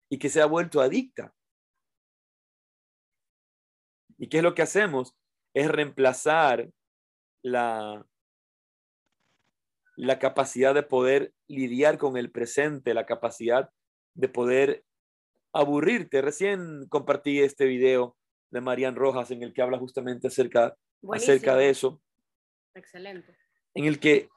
[0.09, 1.33] Y que se ha vuelto adicta.
[4.17, 5.15] ¿Y qué es lo que hacemos?
[5.55, 6.69] Es reemplazar
[7.41, 8.05] la,
[9.95, 13.69] la capacidad de poder lidiar con el presente, la capacidad
[14.13, 14.85] de poder
[15.53, 16.21] aburrirte.
[16.21, 18.17] Recién compartí este video
[18.51, 20.75] de Marian Rojas en el que habla justamente acerca,
[21.11, 22.01] acerca de eso.
[22.73, 23.37] Excelente.
[23.73, 24.29] En el que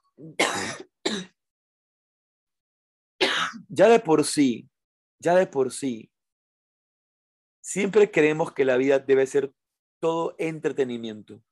[3.69, 4.69] ya de por sí,
[5.19, 6.11] ya de por sí,
[7.61, 9.53] siempre creemos que la vida debe ser
[10.01, 11.43] todo entretenimiento.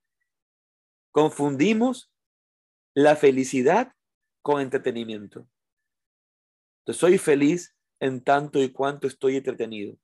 [1.11, 2.13] Confundimos
[2.95, 3.93] la felicidad
[4.43, 5.49] con entretenimiento.
[6.81, 9.97] Entonces, soy feliz en tanto y cuanto estoy entretenido.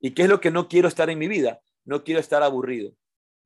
[0.00, 1.60] ¿Y qué es lo que no quiero estar en mi vida?
[1.84, 2.92] No quiero estar aburrido.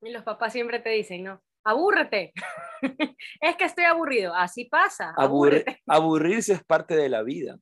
[0.01, 2.33] Y los papás siempre te dicen, no, abúrrete.
[3.41, 4.33] es que estoy aburrido.
[4.33, 5.13] Así pasa.
[5.87, 7.59] aburrirse es parte de la vida.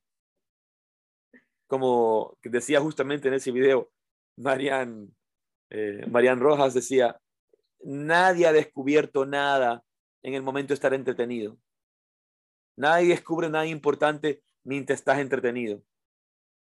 [1.68, 3.92] Como decía justamente en ese video,
[4.38, 5.14] Marian,
[5.70, 7.20] eh, Marian Rojas decía,
[7.82, 9.84] nadie ha descubierto nada
[10.24, 11.58] en el momento de estar entretenido.
[12.78, 15.84] Nadie descubre nada importante mientras estás entretenido.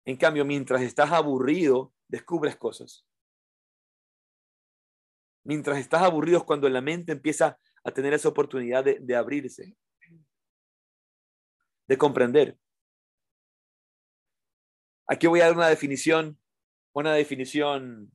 [0.05, 3.05] En cambio, mientras estás aburrido, descubres cosas.
[5.43, 9.77] Mientras estás aburrido es cuando la mente empieza a tener esa oportunidad de, abrirse,
[11.87, 12.57] de comprender.
[15.07, 16.37] Aquí voy a dar una definición,
[16.93, 18.11] una definición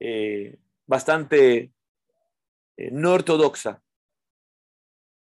[0.00, 1.72] eh, bastante
[2.76, 3.82] eh, no ortodoxa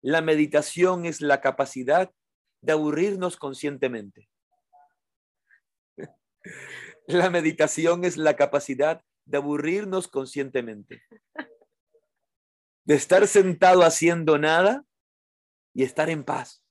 [0.06, 2.12] la meditación es la capacidad
[2.60, 4.30] de aburrirnos conscientemente.
[7.08, 11.02] La meditación es la capacidad de aburrirnos conscientemente.
[12.84, 14.84] De estar sentado haciendo nada
[15.74, 16.64] y estar en paz.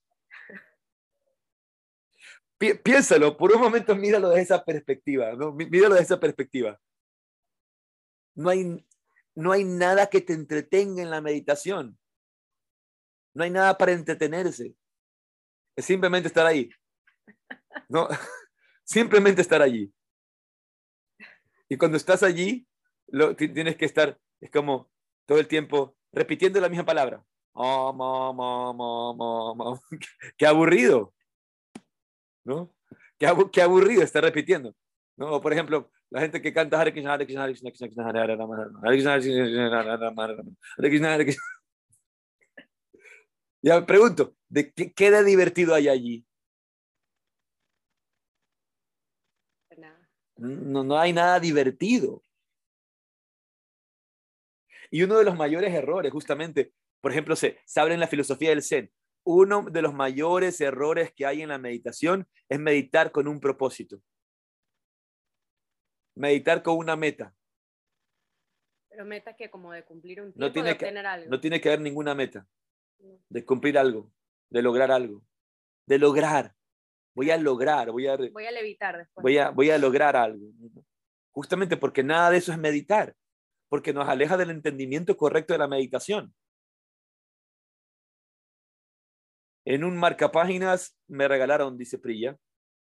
[2.58, 6.80] piénsalo, por un momento míralo de esa perspectiva, míralo de esa perspectiva.
[8.36, 8.86] No hay,
[9.34, 11.98] no hay nada que te entretenga en la meditación.
[13.34, 14.76] No hay nada para entretenerse.
[15.74, 16.70] Es simplemente estar ahí.
[17.88, 18.08] No,
[18.84, 19.92] simplemente estar allí.
[21.68, 22.68] Y cuando estás allí,
[23.08, 24.90] lo, tienes que estar, es como
[25.26, 27.24] todo el tiempo repitiendo la misma palabra.
[30.36, 31.14] Qué aburrido.
[32.44, 32.72] ¿No?
[33.18, 34.76] Qué aburrido estar repitiendo.
[35.16, 35.40] ¿No?
[35.40, 38.36] Por ejemplo, la gente que canta Hare Krishna, Hare Krishna, Hare Krishna, Krishna Hare Hare,
[38.36, 41.42] Hare Krishna, Hare Krishna, Hare Krishna, Hare Krishna.
[43.62, 46.24] Ya me pregunto, ¿de qué, de divertido hay allí?
[50.36, 52.22] No, no hay nada divertido.
[54.88, 58.50] Y uno de los mayores errores, justamente, por ejemplo, se, se habla en la filosofía
[58.50, 58.92] del Zen,
[59.24, 64.00] uno de los mayores errores que hay en la meditación es meditar con un propósito.
[66.16, 67.34] Meditar con una meta.
[68.88, 71.30] Pero meta que como de cumplir un tiempo, No tiene, de que, algo.
[71.30, 72.46] no tiene que haber ninguna meta.
[73.28, 74.10] De cumplir algo,
[74.48, 75.22] de lograr algo.
[75.86, 76.54] De lograr.
[77.14, 79.22] Voy a lograr, voy a, Voy a levitar después.
[79.22, 80.46] voy a, voy a lograr algo.
[81.30, 83.14] Justamente porque nada de eso es meditar,
[83.68, 86.34] porque nos aleja del entendimiento correcto de la meditación.
[89.66, 92.38] En un marcapáginas me regalaron, dice Prilla,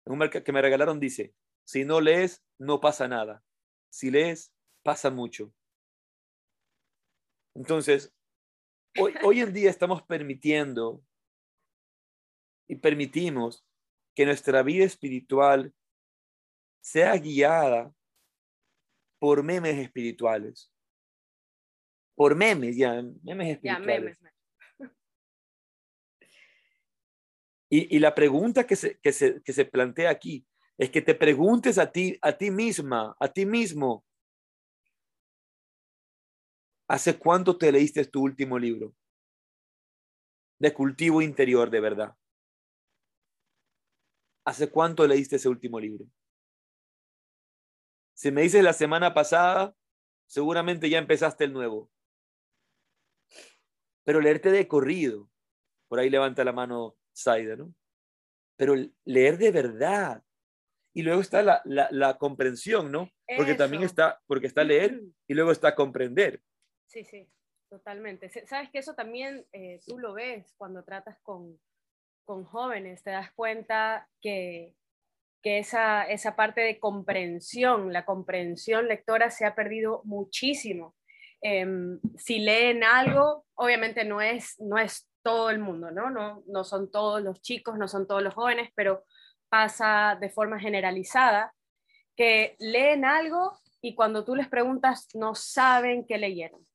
[0.05, 1.33] en un marca que me regalaron dice,
[1.69, 3.43] si no lees, no pasa nada.
[3.91, 4.51] Si lees,
[4.81, 5.53] pasa mucho.
[7.53, 8.11] Entonces,
[8.99, 11.05] hoy, hoy en día estamos permitiendo
[12.67, 13.63] y permitimos
[14.15, 15.71] que nuestra vida espiritual
[16.81, 17.93] sea guiada
[19.19, 20.73] por memes espirituales.
[22.15, 24.19] Por memes, ya, memes Ya, espirituales.
[24.19, 24.21] memes.
[24.79, 24.97] memes.
[27.69, 30.48] Y, y la pregunta que se, que, se, que se plantea aquí
[30.79, 34.05] es que te preguntes a ti, a ti misma, a ti mismo,
[36.87, 38.95] ¿hace cuánto te leíste tu último libro?
[40.57, 42.15] De cultivo interior, de verdad.
[44.45, 46.05] ¿Hace cuánto leíste ese último libro?
[48.13, 49.75] Si me dices la semana pasada,
[50.27, 51.91] seguramente ya empezaste el nuevo.
[54.05, 55.29] Pero leerte de corrido,
[55.89, 57.75] por ahí levanta la mano Saida, ¿no?
[58.55, 60.23] Pero leer de verdad.
[60.99, 63.09] Y luego está la, la, la comprensión, ¿no?
[63.37, 66.41] Porque también está, porque está leer y luego está comprender.
[66.87, 67.25] Sí, sí,
[67.69, 68.29] totalmente.
[68.45, 71.57] Sabes que eso también eh, tú lo ves cuando tratas con,
[72.25, 74.75] con jóvenes, te das cuenta que,
[75.41, 80.97] que esa, esa parte de comprensión, la comprensión lectora se ha perdido muchísimo.
[81.41, 86.09] Em, si leen algo, obviamente no es, no es todo el mundo, ¿no?
[86.09, 86.43] ¿no?
[86.45, 89.05] No son todos los chicos, no son todos los jóvenes, pero
[89.49, 91.53] pasa de forma generalizada
[92.15, 96.65] que leen algo y cuando tú les preguntas no saben qué leyeron.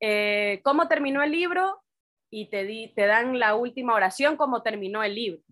[0.00, 1.82] Eh, ¿Cómo terminó el libro?
[2.30, 5.42] Y te, di, te dan la última oración, cómo terminó el libro.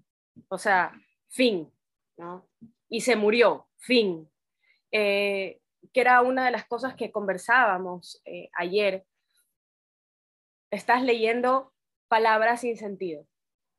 [0.48, 0.92] O sea,
[1.28, 1.72] fin,
[2.16, 2.48] ¿no?
[2.88, 4.28] Y se murió, fin.
[4.90, 5.60] Eh,
[5.92, 9.04] que era una de las cosas que conversábamos eh, ayer.
[10.70, 11.72] Estás leyendo
[12.08, 13.26] palabras sin sentido.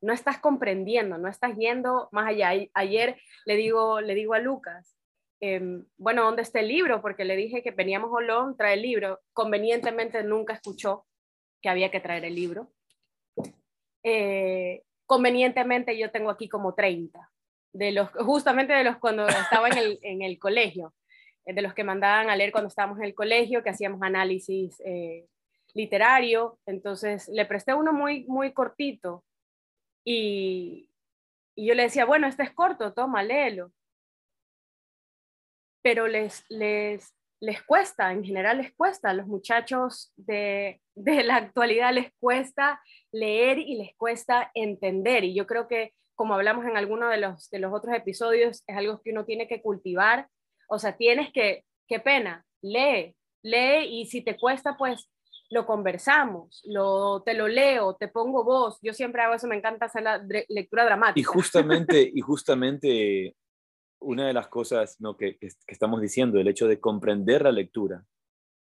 [0.00, 2.52] No estás comprendiendo, no estás yendo más allá.
[2.74, 4.96] Ayer le digo, le digo a Lucas,
[5.40, 7.00] em, bueno, ¿dónde está el libro?
[7.00, 9.20] Porque le dije que veníamos Olón, trae el libro.
[9.32, 11.06] Convenientemente nunca escuchó
[11.62, 12.70] que había que traer el libro.
[14.02, 17.30] Eh, convenientemente yo tengo aquí como 30,
[17.72, 20.94] de los, justamente de los cuando estaba en el, en el colegio,
[21.44, 24.80] eh, de los que mandaban a leer cuando estábamos en el colegio, que hacíamos análisis
[24.84, 25.26] eh,
[25.74, 26.58] literario.
[26.66, 29.24] Entonces le presté uno muy, muy cortito
[30.06, 30.88] y,
[31.56, 33.72] yo le decía, bueno, este es corto, toma, léelo.
[35.82, 41.36] Pero les, les, les cuesta, en general les cuesta, a los muchachos de, de la
[41.36, 45.24] actualidad les cuesta leer y les cuesta entender.
[45.24, 48.76] Y yo creo que, como hablamos en alguno de los, de los otros episodios, es
[48.76, 50.28] algo que uno tiene que cultivar.
[50.68, 55.10] O sea, tienes que, qué pena, lee, lee y si te cuesta, pues
[55.50, 58.78] lo conversamos, lo, te lo leo, te pongo voz.
[58.82, 61.20] Yo siempre hago eso, me encanta hacer la lectura dramática.
[61.20, 63.36] Y justamente, y justamente
[64.00, 65.16] una de las cosas ¿no?
[65.16, 68.04] que, que- que estamos diciendo, el hecho de comprender la lectura,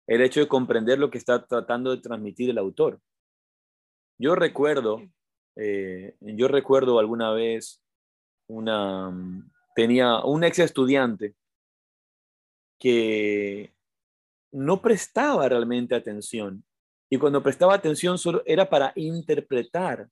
[0.07, 2.99] el hecho de comprender lo que está tratando de transmitir el autor.
[4.17, 5.01] Yo recuerdo,
[5.55, 7.81] eh, yo recuerdo alguna vez
[8.47, 9.13] una,
[9.75, 11.35] tenía un ex estudiante
[12.79, 13.73] que
[14.51, 16.63] no prestaba realmente atención.
[17.09, 20.07] Y cuando prestaba atención solo era para interpretar.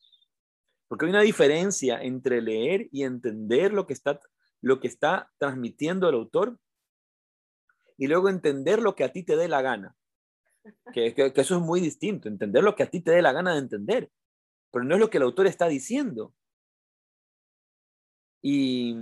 [0.87, 4.19] Porque hay una diferencia entre leer y entender lo que está,
[4.61, 6.57] lo que está transmitiendo el autor
[7.97, 9.95] y luego entender lo que a ti te dé la gana.
[10.93, 13.53] Que, que- eso es muy distinto, entender lo que a ti te dé la gana
[13.53, 14.11] de entender,
[14.71, 16.33] pero no es lo que el autor está diciendo.
[18.41, 18.95] ¿Y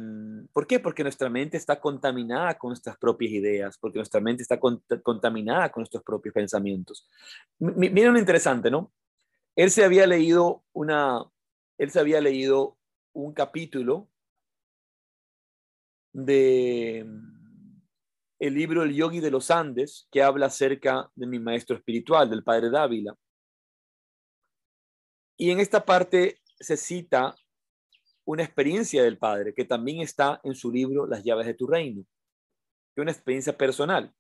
[0.54, 0.80] por qué?
[0.80, 5.82] Porque nuestra mente está contaminada con nuestras propias ideas, porque nuestra mente está contaminada con
[5.82, 7.08] nuestros propios pensamientos.
[7.60, 8.92] miren lo interesante, ¿no?
[9.56, 11.24] Él se había leído una,
[11.78, 12.78] él se había leído
[13.14, 14.10] un capítulo
[16.14, 17.06] de
[18.40, 22.44] el libro El Yogi de los Andes, que habla acerca de mi maestro espiritual, del
[22.44, 23.16] padre Dávila.
[25.38, 27.36] Y en esta parte se cita
[28.26, 32.02] una experiencia del padre, que también está en su libro Las llaves de tu reino,
[32.02, 34.14] es una experiencia personal.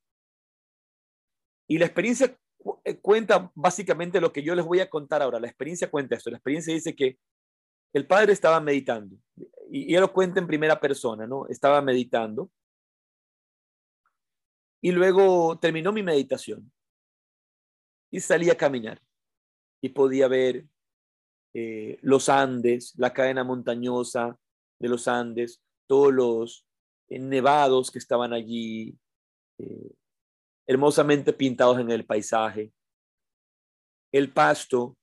[1.68, 2.38] Y la experiencia
[2.84, 5.40] eh, cuenta básicamente lo que yo les voy a contar ahora.
[5.40, 6.30] La experiencia cuenta esto.
[6.30, 7.18] La experiencia dice que
[7.94, 9.18] el padre estaba meditando,
[9.70, 11.48] y, y él lo cuenta en primera persona, ¿no?
[11.48, 12.52] Estaba meditando
[14.86, 16.72] y luego terminó mi meditación
[18.12, 19.02] y salí a caminar
[19.82, 20.68] y podía ver
[21.58, 24.38] eh, los Andes, la cadena montañosa
[24.78, 26.68] de los Andes, todos los
[27.08, 28.98] eh, nevados que estaban allí,
[29.60, 29.94] eh,
[30.68, 32.74] hermosamente pintados en el paisaje,
[34.12, 34.98] el pasto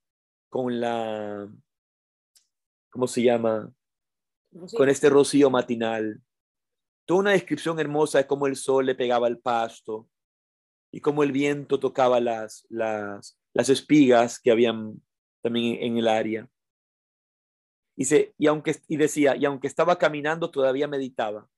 [0.51, 1.51] con la,
[2.91, 3.73] ¿cómo se llama?
[4.77, 6.21] Con este rocío matinal,
[7.07, 10.07] Toda una descripción hermosa de cómo el sol le pegaba al pasto
[10.93, 15.03] y cómo el viento tocaba las, las, las espigas que habían
[15.43, 16.49] también en el área.
[17.97, 18.07] Y,
[18.39, 21.49] y, aunque, y decía, y aunque estaba caminando, todavía meditaba.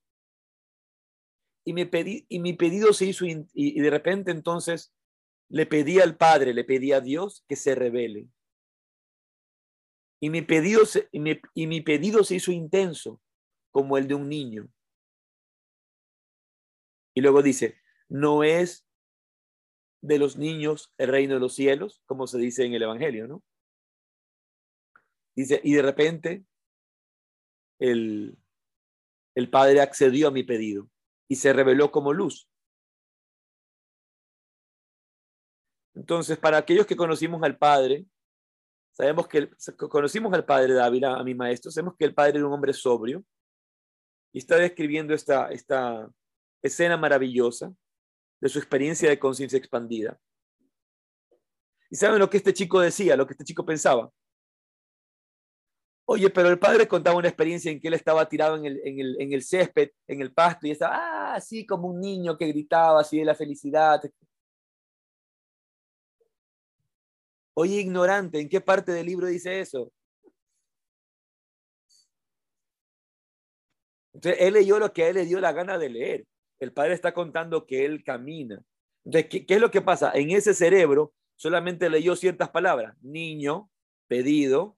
[1.64, 4.92] Y, me pedí, y mi pedido se hizo, y, de repente entonces
[5.48, 8.28] le pedí al Padre, le pedí a Dios que se revele.
[10.20, 10.82] Y mi pedido
[11.12, 13.20] mi, y mi pedido se hizo intenso,
[13.70, 14.68] como el de un niño.
[17.14, 17.76] Y luego dice,
[18.08, 18.86] no es
[20.02, 23.42] de los niños el reino de los cielos, como se dice en el Evangelio, ¿no?
[25.36, 26.44] Dice, y de repente
[27.78, 28.38] el,
[29.34, 30.88] el Padre accedió a mi pedido
[31.28, 32.48] y se reveló como luz.
[35.94, 38.06] Entonces, para aquellos que conocimos al Padre,
[38.92, 39.50] sabemos que
[39.88, 43.24] conocimos al Padre Dávila, a mi maestro, sabemos que el Padre era un hombre sobrio
[44.32, 46.08] y está describiendo esta, esta,
[46.64, 47.74] escena maravillosa
[48.40, 50.18] de su experiencia de conciencia expandida.
[51.90, 54.10] ¿Y saben lo que este chico decía, lo que este chico pensaba?
[56.06, 58.80] Oye, pero el padre contaba una experiencia en que él estaba tirado en el,
[59.20, 63.00] en el, césped, en el pasto, y estaba, ah, así como un niño que gritaba
[63.00, 64.02] así de la felicidad.
[67.54, 69.92] Oye, ignorante, ¿en qué parte del libro dice eso?
[74.12, 76.26] Entonces, él leyó lo que a él le dio la gana de leer
[76.64, 78.62] el padre está contando que él camina.
[79.04, 80.12] Entonces, ¿qué, es lo que pasa?
[80.14, 82.96] En ese cerebro solamente leyó ciertas palabras.
[83.02, 83.70] Niño,
[84.08, 84.76] pedido,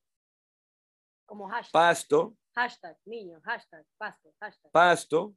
[1.27, 1.73] como hashtag.
[1.73, 4.71] pasto, hashtag, niño, hashtag, pasto, hashtag.
[4.73, 5.35] pasto,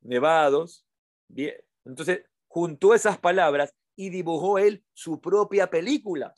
[0.00, 0.86] nevados.
[1.28, 1.54] Bien.
[1.84, 6.34] Entonces, juntó esas palabras y dibujó él su propia película.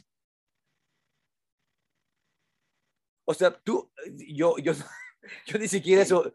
[3.24, 3.90] O sea, tú,
[4.28, 4.72] yo, yo,
[5.46, 6.34] yo ni siquiera eso,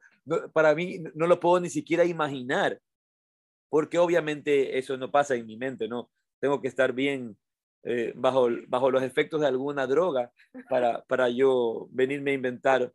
[0.54, 2.82] para mí no lo puedo ni siquiera imaginar,
[3.70, 6.10] porque obviamente eso no pasa en mi mente, ¿no?
[6.40, 7.38] Tengo que estar bien
[7.90, 10.30] eh, bajo, bajo los efectos de alguna droga
[10.70, 12.92] para, para yo venirme a inventar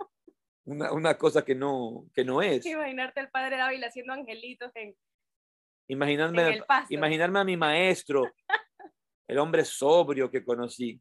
[0.65, 2.67] una, una cosa que no, que no es.
[2.67, 4.95] Imaginarte al padre Dávila haciendo angelitos en,
[5.89, 8.31] imaginarme, imaginarme a mi maestro,
[9.29, 11.01] el hombre sobrio que conocí,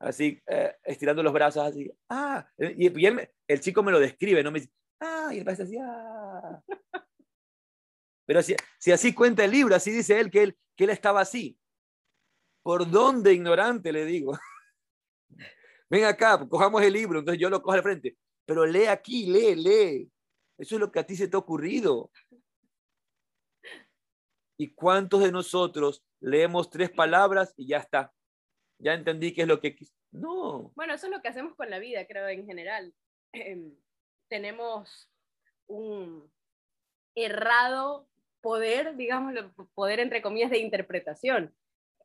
[0.00, 1.90] así, eh, estirando los brazos así.
[2.08, 2.86] Ah, y,
[3.46, 6.62] el chico me lo describe, no me dice, Ah, y el padre decía, ah".
[8.26, 11.20] Pero si, si, así cuenta el libro, así dice él que, él que él estaba
[11.20, 11.58] así.
[12.66, 14.36] ¿Por dónde ignorante le digo?
[15.88, 18.16] Ven acá, cojamos el libro, entonces yo lo cojo al frente.
[18.44, 20.12] Pero lee aquí, lee, lee.
[20.58, 22.10] Eso es lo que a ti se te ha ocurrido.
[24.58, 28.12] ¿Y cuántos de nosotros leemos tres palabras y ya está?
[28.80, 29.76] Ya entendí qué es lo que...
[30.10, 30.72] No.
[30.74, 32.92] Bueno, eso es lo que hacemos con la vida, creo, en general.
[33.32, 33.76] Em,
[34.28, 35.08] tenemos
[35.68, 36.28] un
[37.14, 38.08] errado
[38.40, 39.34] poder, digamos,
[39.72, 41.54] poder entre comillas de interpretación.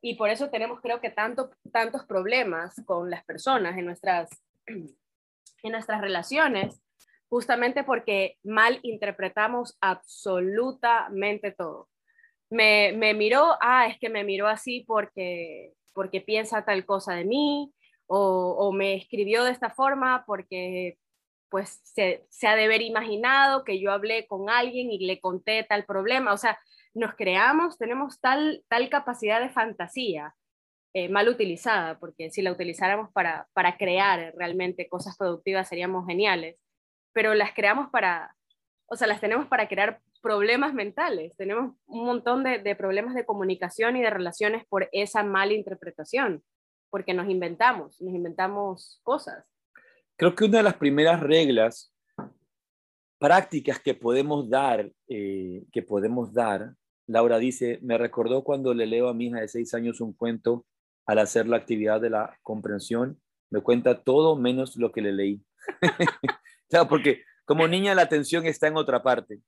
[0.02, 4.30] Y por eso tenemos, creo que, tanto, tantos problemas con las personas en nuestras,
[4.66, 6.82] en nuestras relaciones,
[7.30, 11.88] justamente porque mal interpretamos absolutamente todo.
[12.50, 17.26] Me, me miró, ah, es que me miró así porque, porque piensa tal cosa de
[17.26, 17.72] mí,
[18.08, 20.98] o, o me escribió de esta forma porque
[21.52, 25.86] pues se, ha de haber imaginado que yo hablé con alguien y le conté tal
[25.86, 26.34] problema.
[26.34, 26.58] O sea,
[26.94, 30.36] nos creamos, tenemos tal, tal capacidad de fantasía
[30.94, 36.58] eh, mal utilizada, porque si la utilizáramos para, para crear realmente cosas productivas seríamos geniales,
[37.14, 38.36] pero las creamos para,
[38.88, 43.26] o sea, las tenemos para crear problemas mentales, tenemos un montón de, de problemas de
[43.26, 46.44] comunicación y de relaciones por esa mala interpretación,
[46.90, 49.46] porque nos inventamos, nos inventamos cosas.
[50.18, 51.92] Creo que una de las primeras reglas
[53.22, 56.74] prácticas que podemos dar, eh, que podemos dar,
[57.12, 60.66] Laura dice, me recordó cuando le leo a mi hija de seis años un cuento
[61.06, 65.44] al hacer la actividad de la comprensión, me cuenta todo menos lo que le leí.
[66.90, 69.42] porque como niña la atención está en otra parte.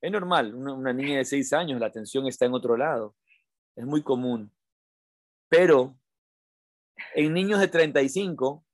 [0.00, 3.16] Es normal, una, una niña de seis años la atención está en otro lado.
[3.74, 4.52] Es muy común.
[5.48, 5.96] Pero
[7.14, 8.64] en niños de 35,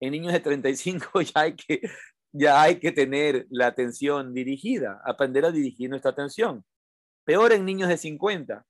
[0.00, 1.80] en niños de 35 ya hay que
[2.32, 6.64] ya hay que tener la atención dirigida, aprender a dirigir nuestra atención.
[7.28, 8.64] Peor en niños de 50.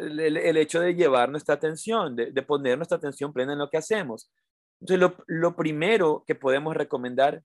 [0.00, 4.32] El, hecho de llevar nuestra atención, de, poner nuestra atención plena en lo que hacemos.
[4.80, 7.44] Entonces, lo, primero que podemos recomendar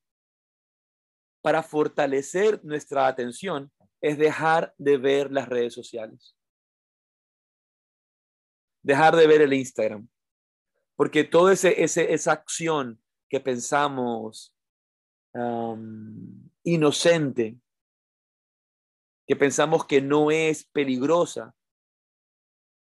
[1.44, 3.72] para fortalecer nuestra atención
[4.02, 6.36] es dejar de ver las redes sociales.
[8.82, 10.10] Dejar de ver el Instagram.
[10.96, 14.52] Porque toda ese, esa acción que pensamos
[16.64, 17.60] inocente,
[19.28, 21.56] que pensamos que no es peligrosa,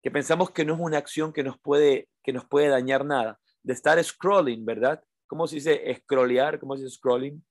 [0.02, 3.40] que pensamos que no es una acción que nos puede, que nos puede dañar nada,
[3.62, 5.02] de estar scrolling, ¿verdad?
[5.28, 6.58] ¿Cómo se dice scrollear?
[6.58, 7.44] ¿Cómo se dice scrolling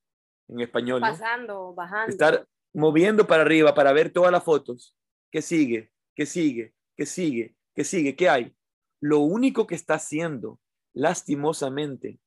[0.50, 1.02] en español?
[1.02, 2.12] Pasando, bajando.
[2.12, 4.96] Estar moviendo para arriba para ver todas las fotos.
[5.32, 5.92] ¿Qué sigue?
[6.14, 6.74] ¿Qué sigue?
[6.98, 7.56] ¿Qué sigue?
[7.74, 8.16] ¿Qué sigue?
[8.16, 8.56] ¿Qué hay?
[9.00, 10.60] Lo único que está haciendo,
[10.94, 12.20] lastimosamente,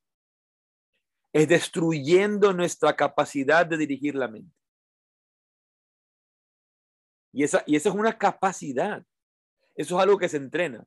[1.33, 4.57] es destruyendo nuestra capacidad de dirigir la mente.
[7.35, 9.05] Y esa, y esa es una capacidad.
[9.74, 10.85] Eso es algo que se entrena.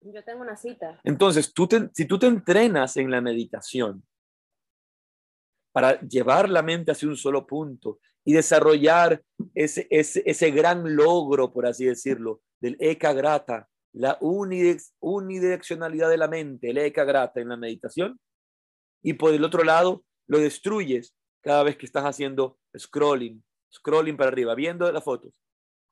[0.00, 1.00] Yo tengo una cita.
[1.02, 4.06] Entonces, tú si tú te entrenas en la meditación
[5.72, 9.22] para llevar la mente hacia un solo punto y desarrollar
[9.54, 16.28] ese, ese, ese gran logro, por así decirlo, del eka grata, la unidireccionalidad de la
[16.28, 18.20] mente, el eka grata en la meditación,
[19.02, 23.42] y por el otro lado lo destruyes cada vez que estás haciendo scrolling,
[23.72, 25.32] scrolling para arriba, viendo las fotos.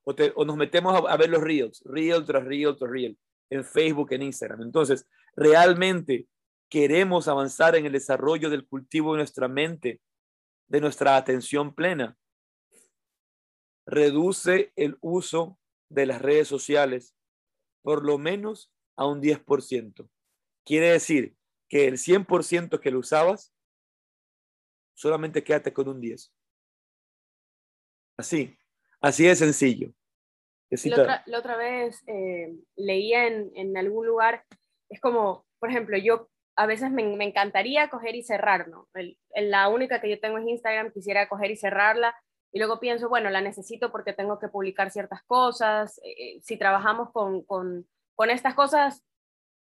[0.08, 3.18] O, nos metemos a, ver los reels, reel tras reel tras reel,
[3.50, 4.62] en Facebook, en Instagram.
[4.62, 6.28] Entonces, realmente
[6.68, 10.00] queremos avanzar en el desarrollo del cultivo de nuestra mente,
[10.68, 12.16] de nuestra atención plena.
[13.84, 17.16] Reduce el uso de las redes sociales
[17.82, 20.08] por lo menos a un 10%.
[20.64, 21.36] Quiere decir
[21.68, 23.52] que el 100% que lo usabas,
[24.94, 26.32] solamente quédate con un 10.
[28.18, 28.56] Así,
[29.06, 29.92] así de sencillo.
[31.28, 34.44] La otra, vez eh, leía en, algún lugar,
[34.88, 38.88] es como, por ejemplo, yo a veces me, encantaría coger y cerrar, ¿no?
[39.34, 42.16] la única que yo tengo es Instagram, quisiera coger y cerrarla,
[42.52, 46.56] y luego pienso, bueno, la necesito porque tengo que publicar ciertas cosas, eh, eh, si
[46.56, 49.04] trabajamos con, con, con estas cosas,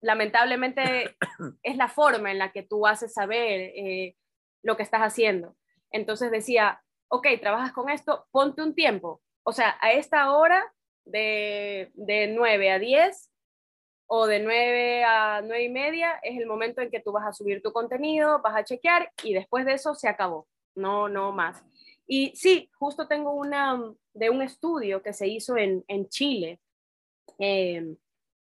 [0.01, 1.17] lamentablemente
[1.63, 4.17] es la forma en la que tú haces saber eh,
[4.63, 5.57] lo que estás haciendo.
[5.91, 9.21] Entonces decía, ok, trabajas con esto, ponte un tiempo.
[9.49, 10.63] O sea, a esta hora
[11.07, 13.31] de, de 9 a 10
[14.07, 17.33] o de 9 a 9 y media es el momento en que tú vas a
[17.33, 20.47] subir tu contenido, vas a chequear y después de eso se acabó.
[20.75, 21.65] No, no más.
[22.07, 23.83] Y sí, justo tengo una
[24.13, 26.61] de un estudio que se hizo en, en Chile.
[27.39, 27.97] Eh,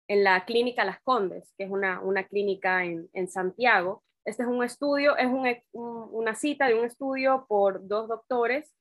[0.09, 4.03] en la clínica Las Condes, que es una, una clínica en, en, Santiago.
[4.27, 8.75] Este es un estudio, es un, una cita de un estudio por dos doctores,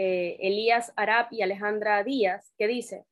[0.00, 3.04] eh, Elías Arab y Alejandra Díaz, que dice,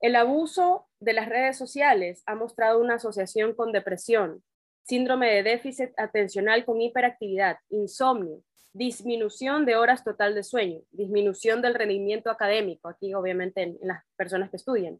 [0.00, 4.42] el abuso de las redes sociales ha mostrado una asociación con depresión,
[4.84, 11.74] síndrome de déficit atencional con hiperactividad, insomnio, disminución de horas total de sueño, disminución del
[11.74, 14.98] rendimiento académico, aquí obviamente en las personas que estudian,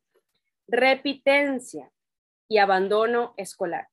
[0.68, 1.90] repitencia
[2.48, 3.88] y abandono escolar.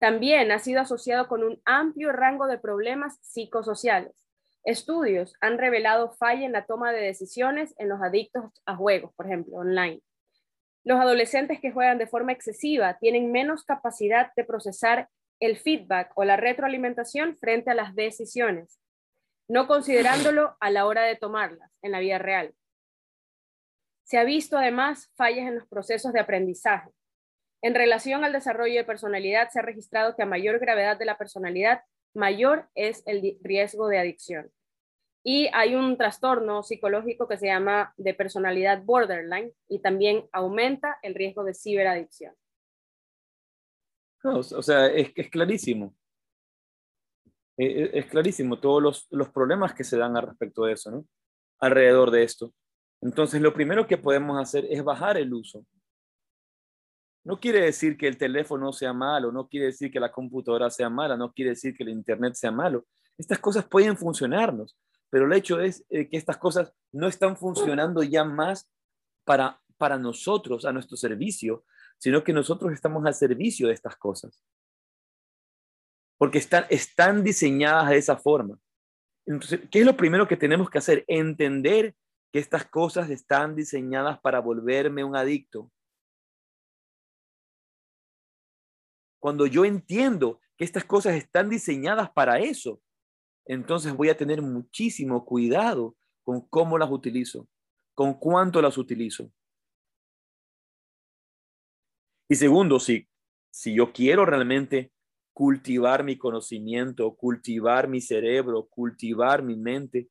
[0.00, 4.31] También ha sido asociado con un amplio rango de problemas psicosociales.
[4.64, 9.26] Estudios han revelado falla en la toma de decisiones en los adictos a juegos, por
[9.26, 10.00] ejemplo, online.
[10.84, 15.08] Los adolescentes que juegan de forma excesiva tienen menos capacidad de procesar
[15.40, 18.80] el feedback o la retroalimentación frente a las decisiones,
[19.48, 22.54] no considerándolo a la hora de tomarlas en la vida real.
[24.04, 26.90] Se ha visto además fallas en los procesos de aprendizaje.
[27.62, 31.16] En relación al desarrollo de personalidad, se ha registrado que a mayor gravedad de la
[31.16, 31.82] personalidad,
[32.14, 34.50] mayor es el riesgo de adicción.
[35.24, 41.14] Y hay un trastorno psicológico que se llama de personalidad borderline y también aumenta el
[41.14, 42.34] riesgo de ciberadicción.
[44.24, 45.94] No, o sea, es, es clarísimo.
[47.56, 50.90] E, e, es, clarísimo todos los, los, problemas que se dan al respecto de eso,
[50.90, 51.06] ¿no?
[51.60, 52.52] Alrededor de esto.
[53.00, 55.64] Entonces, lo primero que podemos hacer es bajar el uso.
[57.24, 60.90] No quiere decir que el teléfono sea malo, no quiere decir que la computadora sea
[60.90, 62.86] mala, no quiere decir que el Internet sea malo.
[63.16, 64.76] Estas cosas pueden funcionarnos,
[65.08, 68.68] pero el hecho es eh, que estas cosas no están funcionando ya más
[69.24, 71.64] para, para nosotros, a nuestro servicio,
[71.98, 74.42] sino que nosotros estamos al servicio de estas cosas.
[76.18, 78.58] Porque están, están diseñadas de esa forma.
[79.26, 81.04] Entonces, ¿qué es lo primero que tenemos que hacer?
[81.06, 81.94] Entender
[82.32, 85.70] que estas cosas están diseñadas para volverme un adicto.
[89.22, 92.82] Cuando yo entiendo que estas cosas están diseñadas para eso,
[93.46, 97.46] entonces voy a tener muchísimo cuidado con cómo las utilizo,
[97.94, 99.30] con cuánto las utilizo.
[102.28, 103.06] Y segundo, si,
[103.52, 104.92] si yo quiero realmente
[105.32, 110.08] cultivar mi conocimiento, cultivar mi cerebro, cultivar mi mente,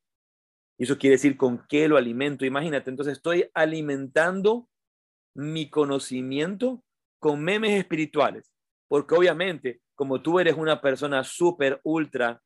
[0.78, 2.46] eso quiere decir con qué lo alimento.
[2.46, 4.70] Imagínate, entonces estoy alimentando
[5.36, 6.82] mi conocimiento
[7.20, 8.51] con memes espirituales,
[8.92, 12.44] porque obviamente, como tú eres una persona súper, ultra,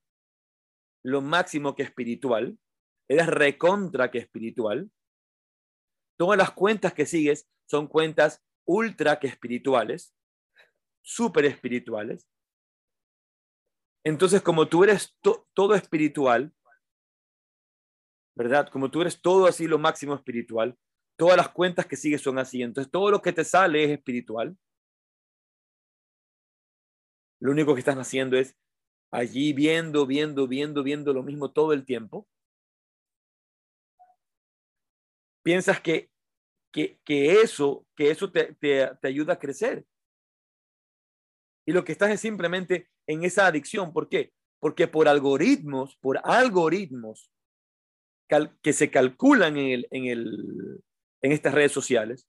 [1.04, 2.60] lo máximo que espiritual,
[3.10, 4.92] eres recontra que espiritual,
[6.20, 10.14] todas las cuentas que sigues son cuentas ultra que espirituales,
[11.02, 12.30] súper espirituales.
[14.04, 15.18] Entonces, como tú eres
[15.56, 16.54] todo espiritual,
[18.38, 18.70] ¿verdad?
[18.70, 20.78] Como tú eres todo así lo máximo espiritual,
[21.18, 22.62] todas las cuentas que sigues son así.
[22.62, 24.56] Entonces, todo lo que te sale es espiritual.
[27.40, 28.56] Lo único que estás haciendo es
[29.12, 32.28] allí viendo, viendo, viendo, viendo lo mismo todo el tiempo.
[35.44, 36.10] Piensas que
[37.06, 39.86] que, eso, que eso te, te, ayuda a crecer.
[41.66, 43.94] Y lo que estás es simplemente en esa adicción.
[43.94, 44.34] ¿Por qué?
[44.60, 47.32] Porque por algoritmos, por algoritmos
[48.62, 50.84] que se calculan en, el, en, el,
[51.22, 52.28] en estas redes sociales,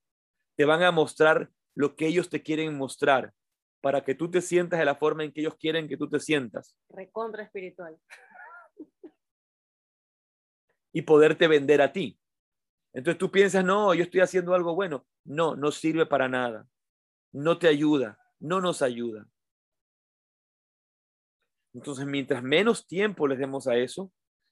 [0.55, 3.33] te van a mostrar lo que ellos te quieren mostrar
[3.87, 6.19] para que tú te sientas de la forma en que ellos quieren que tú te
[6.19, 6.75] sientas.
[6.89, 7.97] Recontra espiritual.
[10.91, 12.19] Y poderte vender a ti.
[12.91, 15.07] Entonces tú piensas, no, yo estoy haciendo algo bueno.
[15.23, 16.67] No, no sirve para nada.
[17.31, 19.25] No te ayuda, no nos ayuda.
[21.73, 24.11] Entonces, mientras menos tiempo les demos a eso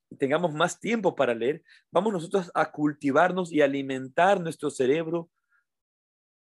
[0.09, 1.61] y tengamos más tiempo para leer,
[1.91, 5.29] vamos nosotros a cultivarnos y alimentar nuestro cerebro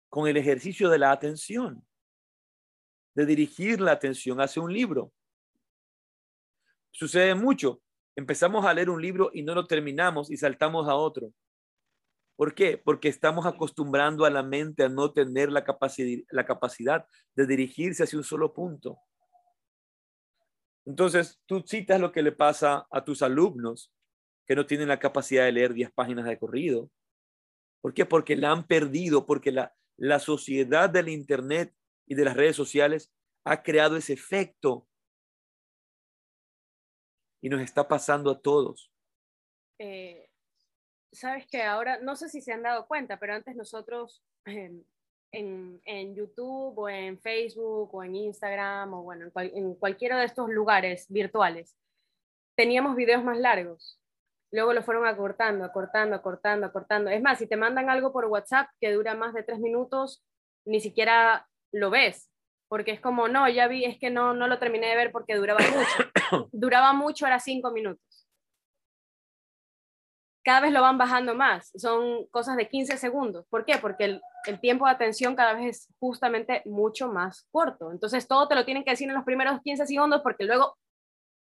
[0.09, 1.86] con el ejercicio de la atención,
[3.17, 5.11] de dirigir la atención hacia un libro.
[6.91, 7.81] Sucede mucho.
[8.15, 11.33] Empezamos a leer un libro y no lo terminamos y saltamos a otro.
[12.35, 12.77] ¿Por qué?
[12.77, 18.03] Porque estamos acostumbrando a la mente a no tener la capacidad, la capacidad de dirigirse
[18.03, 18.99] hacia un solo punto.
[20.85, 23.91] Entonces, tú citas lo que le pasa a tus alumnos
[24.45, 26.91] que no tienen la capacidad de leer 10 páginas de corrido.
[27.81, 28.05] ¿Por qué?
[28.05, 31.73] Porque la han perdido, porque la, la sociedad del Internet
[32.07, 33.11] y de las redes sociales
[33.43, 34.87] ha creado ese efecto
[37.41, 38.91] y nos está pasando a todos.
[39.79, 40.29] Eh,
[41.11, 44.83] sabes que ahora, no sé si se han dado cuenta, pero antes nosotros em,
[45.31, 50.49] en, en, YouTube o en Facebook o en Instagram o bueno, en, cualquiera de estos
[50.49, 51.77] lugares virtuales,
[52.55, 53.99] teníamos videos más largos.
[54.51, 57.09] Luego lo fueron acortando, acortando, acortando, acortando.
[57.11, 60.23] Es más, si te mandan algo por WhatsApp que dura más de tres minutos,
[60.65, 62.31] ni siquiera lo ves,
[62.67, 65.35] porque es como, no, ya vi, es que no, no lo terminé de ver porque
[65.35, 66.49] duraba mucho.
[66.51, 68.27] duraba mucho, era cinco minutos
[70.47, 71.73] cada vez lo van bajando más.
[71.75, 73.45] Son cosas de 15 segundos.
[73.49, 73.79] ¿Por qué?
[73.81, 74.05] Porque
[74.45, 77.91] el, tiempo de atención cada vez es justamente mucho más corto.
[77.91, 80.77] Entonces todo te lo tienen que decir en los primeros 15 segundos porque luego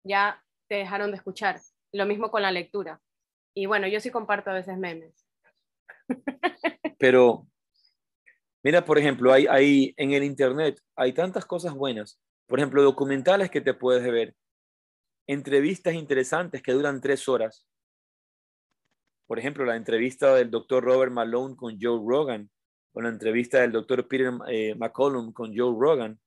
[0.04, 1.62] ya te dejaron de escuchar.
[1.94, 3.00] Lo mismo con la lectura.
[3.56, 5.26] Y bueno, yo sí comparto a veces memes.
[7.00, 7.48] Pero,
[8.64, 12.20] mira, por ejemplo, hay, hay en el Internet hay tantas cosas buenas.
[12.48, 14.36] Por ejemplo, documentales que te puedes ver,
[15.28, 17.66] entrevistas interesantes que duran tres horas
[19.30, 22.50] por ejemplo, la entrevista del doctor Robert Malone con Joe Rogan,
[22.94, 26.20] o la entrevista del doctor Peter eh, McCollum con Joe Rogan,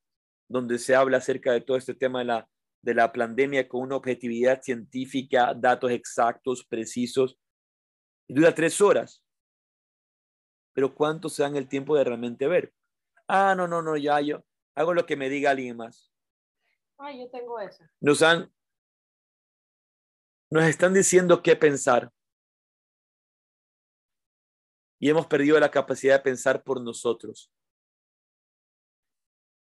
[0.49, 2.49] donde se habla acerca de todo este tema de la,
[2.81, 7.37] de la pandemia con una objetividad científica, datos exactos, precisos.
[8.29, 9.21] Y dura tres horas.
[10.73, 12.73] Pero ¿cuánto se dan el tiempo de realmente ver?
[13.29, 14.45] Ah, no, no, no, ya yo
[14.75, 16.13] hago lo que me diga alguien más.
[16.99, 17.85] Ah, yo tengo eso.
[18.01, 18.53] Nos han,
[20.51, 22.13] nos están diciendo qué pensar
[24.99, 27.53] y hemos perdido la capacidad de pensar por nosotros.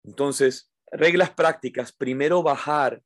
[0.03, 1.93] Entonces, reglas prácticas.
[1.93, 3.03] Primero, bajar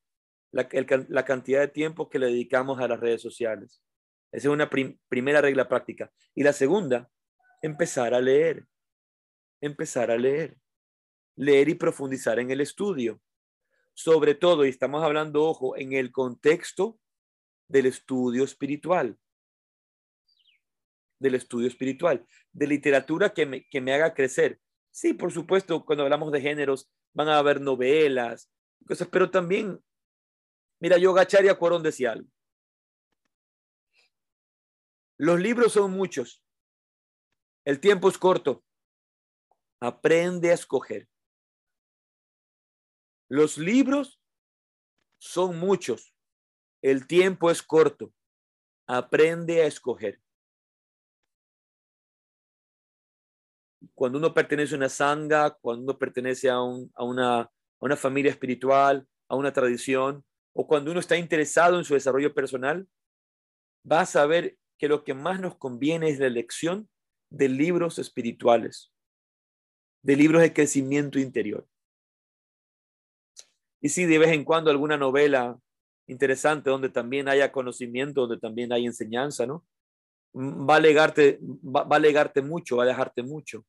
[0.53, 0.69] la,
[1.09, 3.83] la, cantidad de tiempo que le dedicamos a las redes sociales.
[4.31, 4.71] Esa es una
[5.09, 6.13] primera regla práctica.
[6.33, 7.11] Y la segunda,
[7.61, 8.67] empezar a leer.
[9.61, 10.57] Empezar a leer.
[11.37, 13.21] Leer y profundizar en el estudio.
[13.95, 16.99] Sobre todo, y estamos hablando, ojo, en el contexto
[17.69, 19.19] del estudio espiritual.
[21.19, 22.27] Del estudio espiritual.
[22.53, 24.61] De literatura que me, que me haga crecer.
[24.91, 28.51] Sí, por supuesto, cuando hablamos de géneros, van a haber novelas,
[28.87, 29.81] cosas, pero también
[30.81, 32.29] Mira, yo Gachari Cuarón decía algo.
[35.19, 36.43] Los libros son muchos.
[37.65, 38.65] El tiempo es corto.
[39.81, 41.09] Aprende a escoger.
[43.29, 44.21] Los libros
[45.19, 46.15] son muchos.
[46.83, 48.13] El tiempo es corto.
[48.87, 50.21] Aprende a escoger.
[53.95, 59.07] Cuando uno pertenece a una sanga, cuando uno pertenece a, una, a una familia espiritual,
[59.29, 62.89] a una tradición, o cuando uno está interesado en su desarrollo personal,
[63.91, 66.89] va a saber que lo que más nos conviene es la elección
[67.31, 68.93] de libros espirituales,
[70.03, 71.67] de libros de crecimiento interior.
[73.81, 75.59] Y sí, de vez en cuando alguna novela
[76.07, 79.65] interesante donde también haya conocimiento, donde también hay enseñanza, ¿no?
[80.35, 83.65] Va a legarte, va, a legarte mucho, va a dejarte mucho.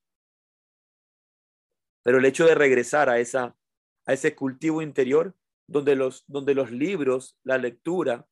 [2.03, 3.55] Pero el hecho de regresar a, esa,
[4.05, 5.35] a ese cultivo interior
[5.67, 8.27] donde los, donde los libros, la lectura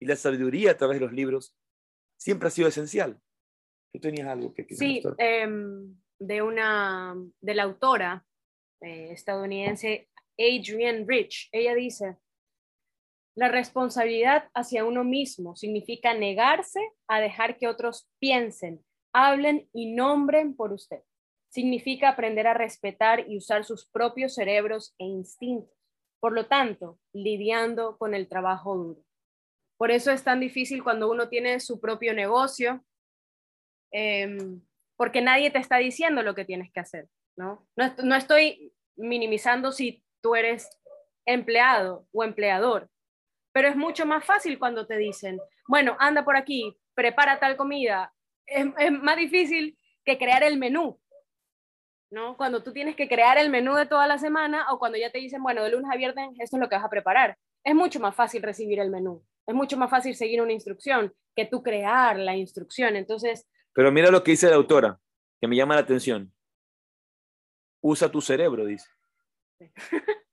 [0.00, 1.56] y la sabiduría a través de los libros
[2.16, 3.20] siempre ha sido esencial.
[3.92, 8.24] ¿Tú tenías algo que Sí, em, de una, de la autora
[8.80, 10.08] eh, estadounidense
[10.38, 11.48] Adrienne Rich.
[11.52, 12.16] Ella dice,
[13.34, 20.54] la responsabilidad hacia uno mismo significa negarse a dejar que otros piensen, hablen y nombren
[20.54, 21.02] por usted.
[21.50, 25.72] Significa aprender a respetar y usar sus propios cerebros e instintos.
[26.20, 29.04] Por lo tanto, lidiando con el trabajo duro.
[29.76, 32.84] Por eso es tan difícil cuando uno tiene su propio negocio,
[33.90, 34.60] em,
[34.96, 37.66] porque nadie te está diciendo lo que tienes que hacer, ¿no?
[37.76, 38.16] ¿no?
[38.16, 40.68] estoy minimizando si tú eres
[41.24, 42.88] empleado o empleador,
[43.52, 48.12] pero es mucho más fácil cuando te dicen, bueno, anda por aquí, prepara tal comida.
[48.46, 50.98] es más difícil que crear el menú,
[52.10, 52.36] ¿no?
[52.36, 55.18] Cuando tú tienes que crear el menú de toda la semana o cuando ya te
[55.18, 57.36] dicen, bueno, de lunes a viernes esto es lo que vas a preparar.
[57.64, 59.22] Es mucho más fácil recibir el menú.
[59.46, 62.96] Es mucho más fácil seguir una instrucción que tú crear la instrucción.
[62.96, 63.46] Entonces...
[63.72, 65.00] Pero mira lo que dice la autora,
[65.40, 66.32] que me llama la atención.
[67.80, 68.88] Usa tu cerebro, dice.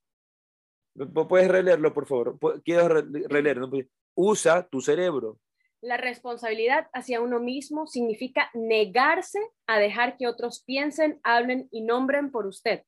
[1.29, 2.39] ¿Puedes releerlo, por favor?
[2.63, 3.69] Quiero releerlo.
[4.15, 5.39] Usa tu cerebro.
[5.81, 12.31] La responsabilidad hacia uno mismo significa negarse a dejar que otros piensen, hablen y nombren
[12.31, 12.83] por usted.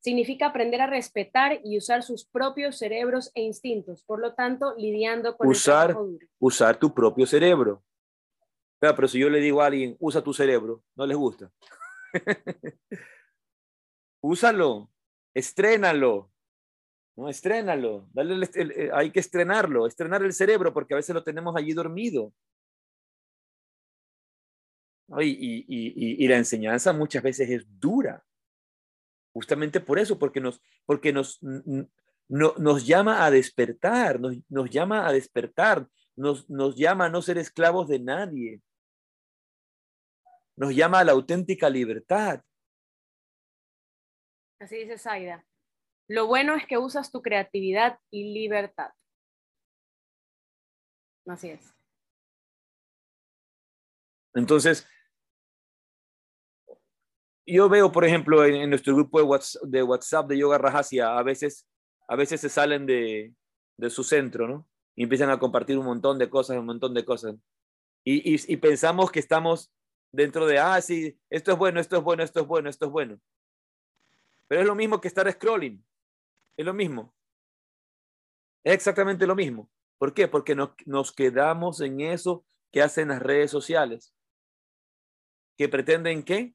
[0.00, 5.36] Significa aprender a respetar y usar sus propios cerebros e instintos, por lo tanto, lidiando
[5.36, 6.26] con usar, el duro.
[6.38, 7.82] Usar tu propio cerebro.
[8.92, 11.50] Pero si yo le digo a alguien, usa tu cerebro, no les gusta.
[14.20, 14.90] Úsalo,
[15.32, 16.30] estrénalo,
[17.16, 21.54] no, estrénalo, dale eh, hay que estrenarlo, estrenar el cerebro porque a veces lo tenemos
[21.56, 22.32] allí dormido.
[25.20, 28.24] Y, la enseñanza muchas veces es dura,
[29.32, 31.38] justamente por eso, porque nos, porque nos,
[32.28, 37.38] nos llama a despertar, nos, nos llama a despertar, nos, nos llama a no ser
[37.38, 38.62] esclavos de nadie,
[40.56, 42.42] nos llama a la auténtica libertad.
[44.60, 45.44] Así dice Zaida.
[46.08, 48.90] Lo bueno es que usas tu creatividad y libertad.
[51.26, 51.74] Así es.
[54.34, 54.86] Entonces,
[57.46, 61.22] yo veo, por ejemplo, en, nuestro grupo de WhatsApp, de WhatsApp de Yoga Rajasia, a
[61.22, 61.66] veces,
[62.08, 63.34] a veces se salen de,
[63.88, 64.68] su centro, ¿no?
[64.96, 67.36] Y empiezan a compartir un montón de cosas, un montón de cosas.
[68.04, 69.72] Y, y pensamos que estamos
[70.14, 72.90] dentro de, ah, sí, esto es bueno, esto es bueno, esto es bueno, esto es
[72.90, 73.20] bueno.
[74.46, 75.84] Pero es lo mismo que estar scrolling.
[76.56, 77.14] Es lo mismo.
[78.62, 79.70] Es exactamente lo mismo.
[79.98, 80.28] ¿Por qué?
[80.28, 84.14] Porque nos, quedamos en eso que hacen las redes sociales.
[85.56, 86.54] Que pretenden qué?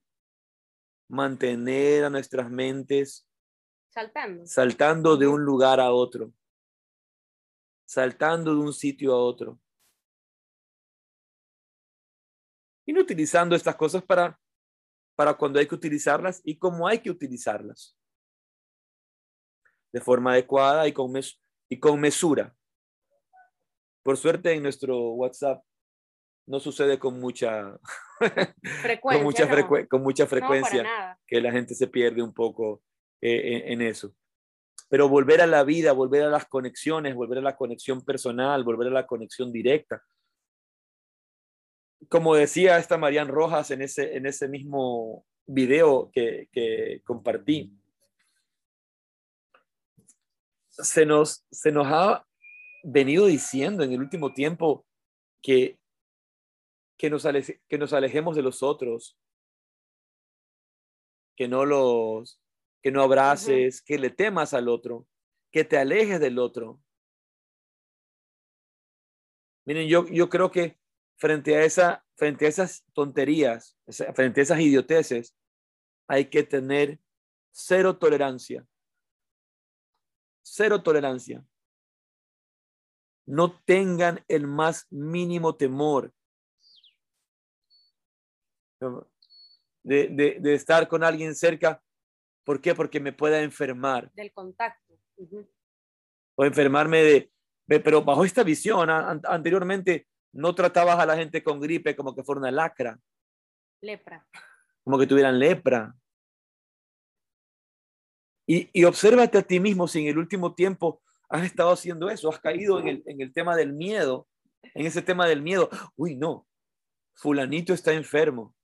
[1.10, 3.28] Mantener a nuestras mentes
[3.90, 4.46] saltando.
[4.46, 6.32] Saltando de un lugar a otro.
[7.86, 9.60] Saltando de un sitio a otro.
[12.90, 14.36] Y no utilizando estas cosas para,
[15.16, 17.96] para cuando hay que utilizarlas y cómo hay que utilizarlas
[19.94, 21.14] de forma adecuada y con,
[21.70, 22.52] y con mesura.
[24.02, 25.64] Por suerte en nuestro WhatsApp
[26.48, 27.78] no sucede con mucha
[28.82, 32.82] frecuencia, con mucha, con mucha frecuencia que la gente se pierde un poco
[33.22, 34.16] eh, en, eso.
[34.90, 38.88] pero volver a la vida, volver a las conexiones, volver a la conexión personal, volver
[38.88, 40.02] a la conexión directa.
[42.08, 47.74] Como decía esta Marian Rojas en ese, en ese mismo video que, que compartí,
[50.70, 52.26] se nos, se nos ha
[52.84, 54.86] venido diciendo en el último tiempo
[55.42, 55.78] que,
[56.98, 57.24] que, nos,
[57.68, 59.18] que nos alejemos de los otros,
[61.36, 62.42] que no los,
[62.82, 65.08] que no abraces, que le temas al otro,
[65.52, 66.82] que te alejes del otro.
[69.66, 70.79] Miren, yo, yo creo que
[71.20, 73.78] frente a, esa, frente a esas tonterías,
[74.16, 75.36] frente a esas idioteces,
[76.08, 77.00] hay que tener
[77.52, 78.66] cero tolerancia.
[80.42, 81.46] Cero tolerancia.
[83.28, 86.12] No tengan el más mínimo temor
[89.84, 91.84] de, de estar con alguien cerca
[92.50, 92.74] ¿Por qué?
[92.74, 94.12] Porque me pueda enfermar.
[94.14, 94.96] Del contacto.
[96.34, 97.32] O enfermarme de,
[97.80, 102.40] pero bajo esta visión, anteriormente no tratabas a la gente con gripe como que fuera
[102.40, 103.00] una lacra.
[103.82, 104.26] Lepra.
[104.84, 105.96] Como que tuvieran lepra.
[108.48, 112.30] Y, y obsérvate a ti mismo si en el último tiempo has estado haciendo eso,
[112.30, 114.28] has caído en el, en el tema del miedo,
[114.74, 115.70] en ese tema del miedo.
[115.96, 116.48] Uy, no,
[117.14, 118.56] fulanito está enfermo,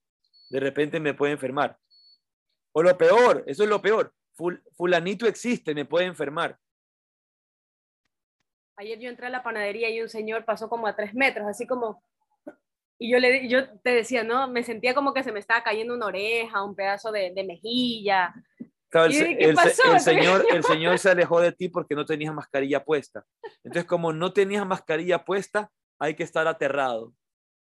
[0.49, 1.77] de repente me puede enfermar.
[2.71, 4.13] O lo peor, eso es lo peor.
[4.75, 6.57] fulanito existe, me puede enfermar.
[8.77, 11.65] Ayer yo entré a la panadería y un señor pasó como a tres metros, así
[11.65, 12.03] como...
[12.97, 14.47] Y yo, le, yo te decía, ¿no?
[14.47, 18.33] Me sentía como que se me estaba cayendo una oreja, un pedazo de, mejilla.
[18.91, 19.57] el,
[19.99, 23.25] señor, el señor se alejó de ti porque no tenías mascarilla puesta.
[23.63, 25.69] Entonces, como no tenías mascarilla puesta,
[25.99, 27.13] hay que estar aterrado.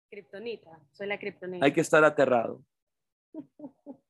[0.08, 1.66] Kryptonita, soy la kriptonita.
[1.66, 2.62] Hay que estar aterrado.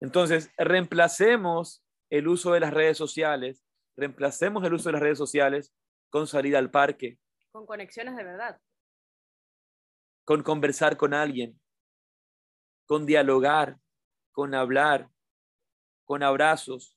[0.00, 3.64] Entonces, reemplacemos el uso de las redes sociales,
[4.00, 5.72] reemplacemos el uso de las redes sociales
[6.08, 7.18] con salir al parque.
[7.52, 8.60] Con conexiones de verdad.
[10.24, 11.60] Con conversar con alguien,
[12.86, 13.78] con dialogar,
[14.32, 15.10] con hablar,
[16.04, 16.96] con abrazos,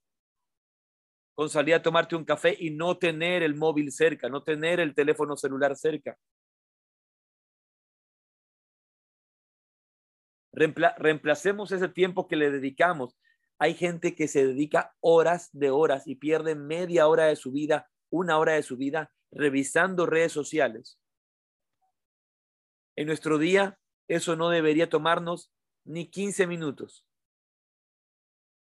[1.35, 4.95] con salir a tomarte un café y no tener el móvil cerca, no tener el
[4.95, 6.17] teléfono celular cerca.
[10.55, 13.17] reemplacemos ese tiempo que le dedicamos.
[13.63, 17.89] Hay gente que se dedica horas de horas y pierde media hora de su vida,
[18.09, 20.99] una hora de su vida revisando redes sociales.
[22.97, 25.49] En nuestro día, eso no debería tomarnos
[25.85, 27.07] ni 15 minutos.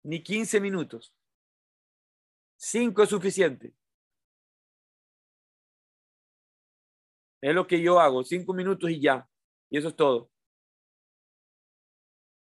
[0.03, 1.14] Ni 15 minutos.
[2.59, 3.72] Cinco es suficiente.
[7.40, 9.26] Es lo que yo hago, cinco minutos y ya.
[9.70, 10.30] Y eso es todo.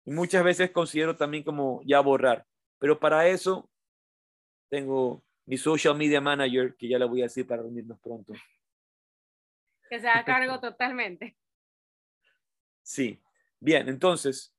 [0.06, 2.46] Y muchas veces considero también como ya borrar.
[2.78, 3.68] Pero para eso
[4.70, 8.32] tengo mi social media manager, que ya le voy a decir para reunirnos pronto.
[9.90, 11.36] Que se haga cargo totalmente.
[12.82, 13.20] Sí.
[13.58, 14.54] Bien, entonces,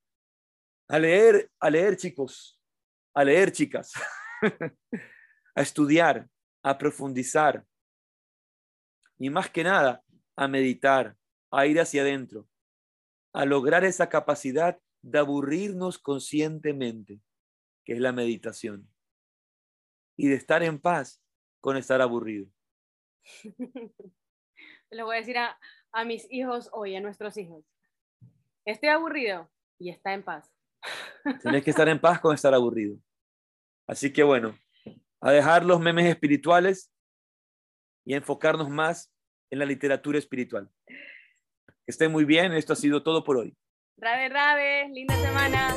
[0.88, 2.60] a leer, a leer chicos,
[3.14, 3.94] a leer chicas,
[5.56, 6.28] a estudiar,
[6.62, 7.66] a profundizar
[9.18, 10.04] y más que nada
[10.36, 11.16] a meditar,
[11.52, 12.48] a ir hacia adentro,
[13.34, 17.22] a lograr esa capacidad de aburrirnos conscientemente,
[17.86, 18.90] que es la meditación,
[20.18, 21.22] y de estar en paz
[21.62, 22.48] con estar aburrido.
[24.90, 25.60] Le voy a decir a,
[25.92, 27.66] a mis hijos hoy, a nuestros hijos,
[28.66, 30.52] estoy aburrido y está en paz.
[31.42, 32.98] Tienes que estar en paz con estar aburrido.
[33.88, 34.58] Así que bueno,
[35.22, 36.92] a dejar los memes espirituales
[38.06, 39.12] y a enfocarnos más
[39.50, 40.70] en la literatura espiritual.
[40.86, 43.56] Que estén muy bien, esto ha sido todo por hoy.
[44.00, 45.74] Rabe, rabe, linda semana.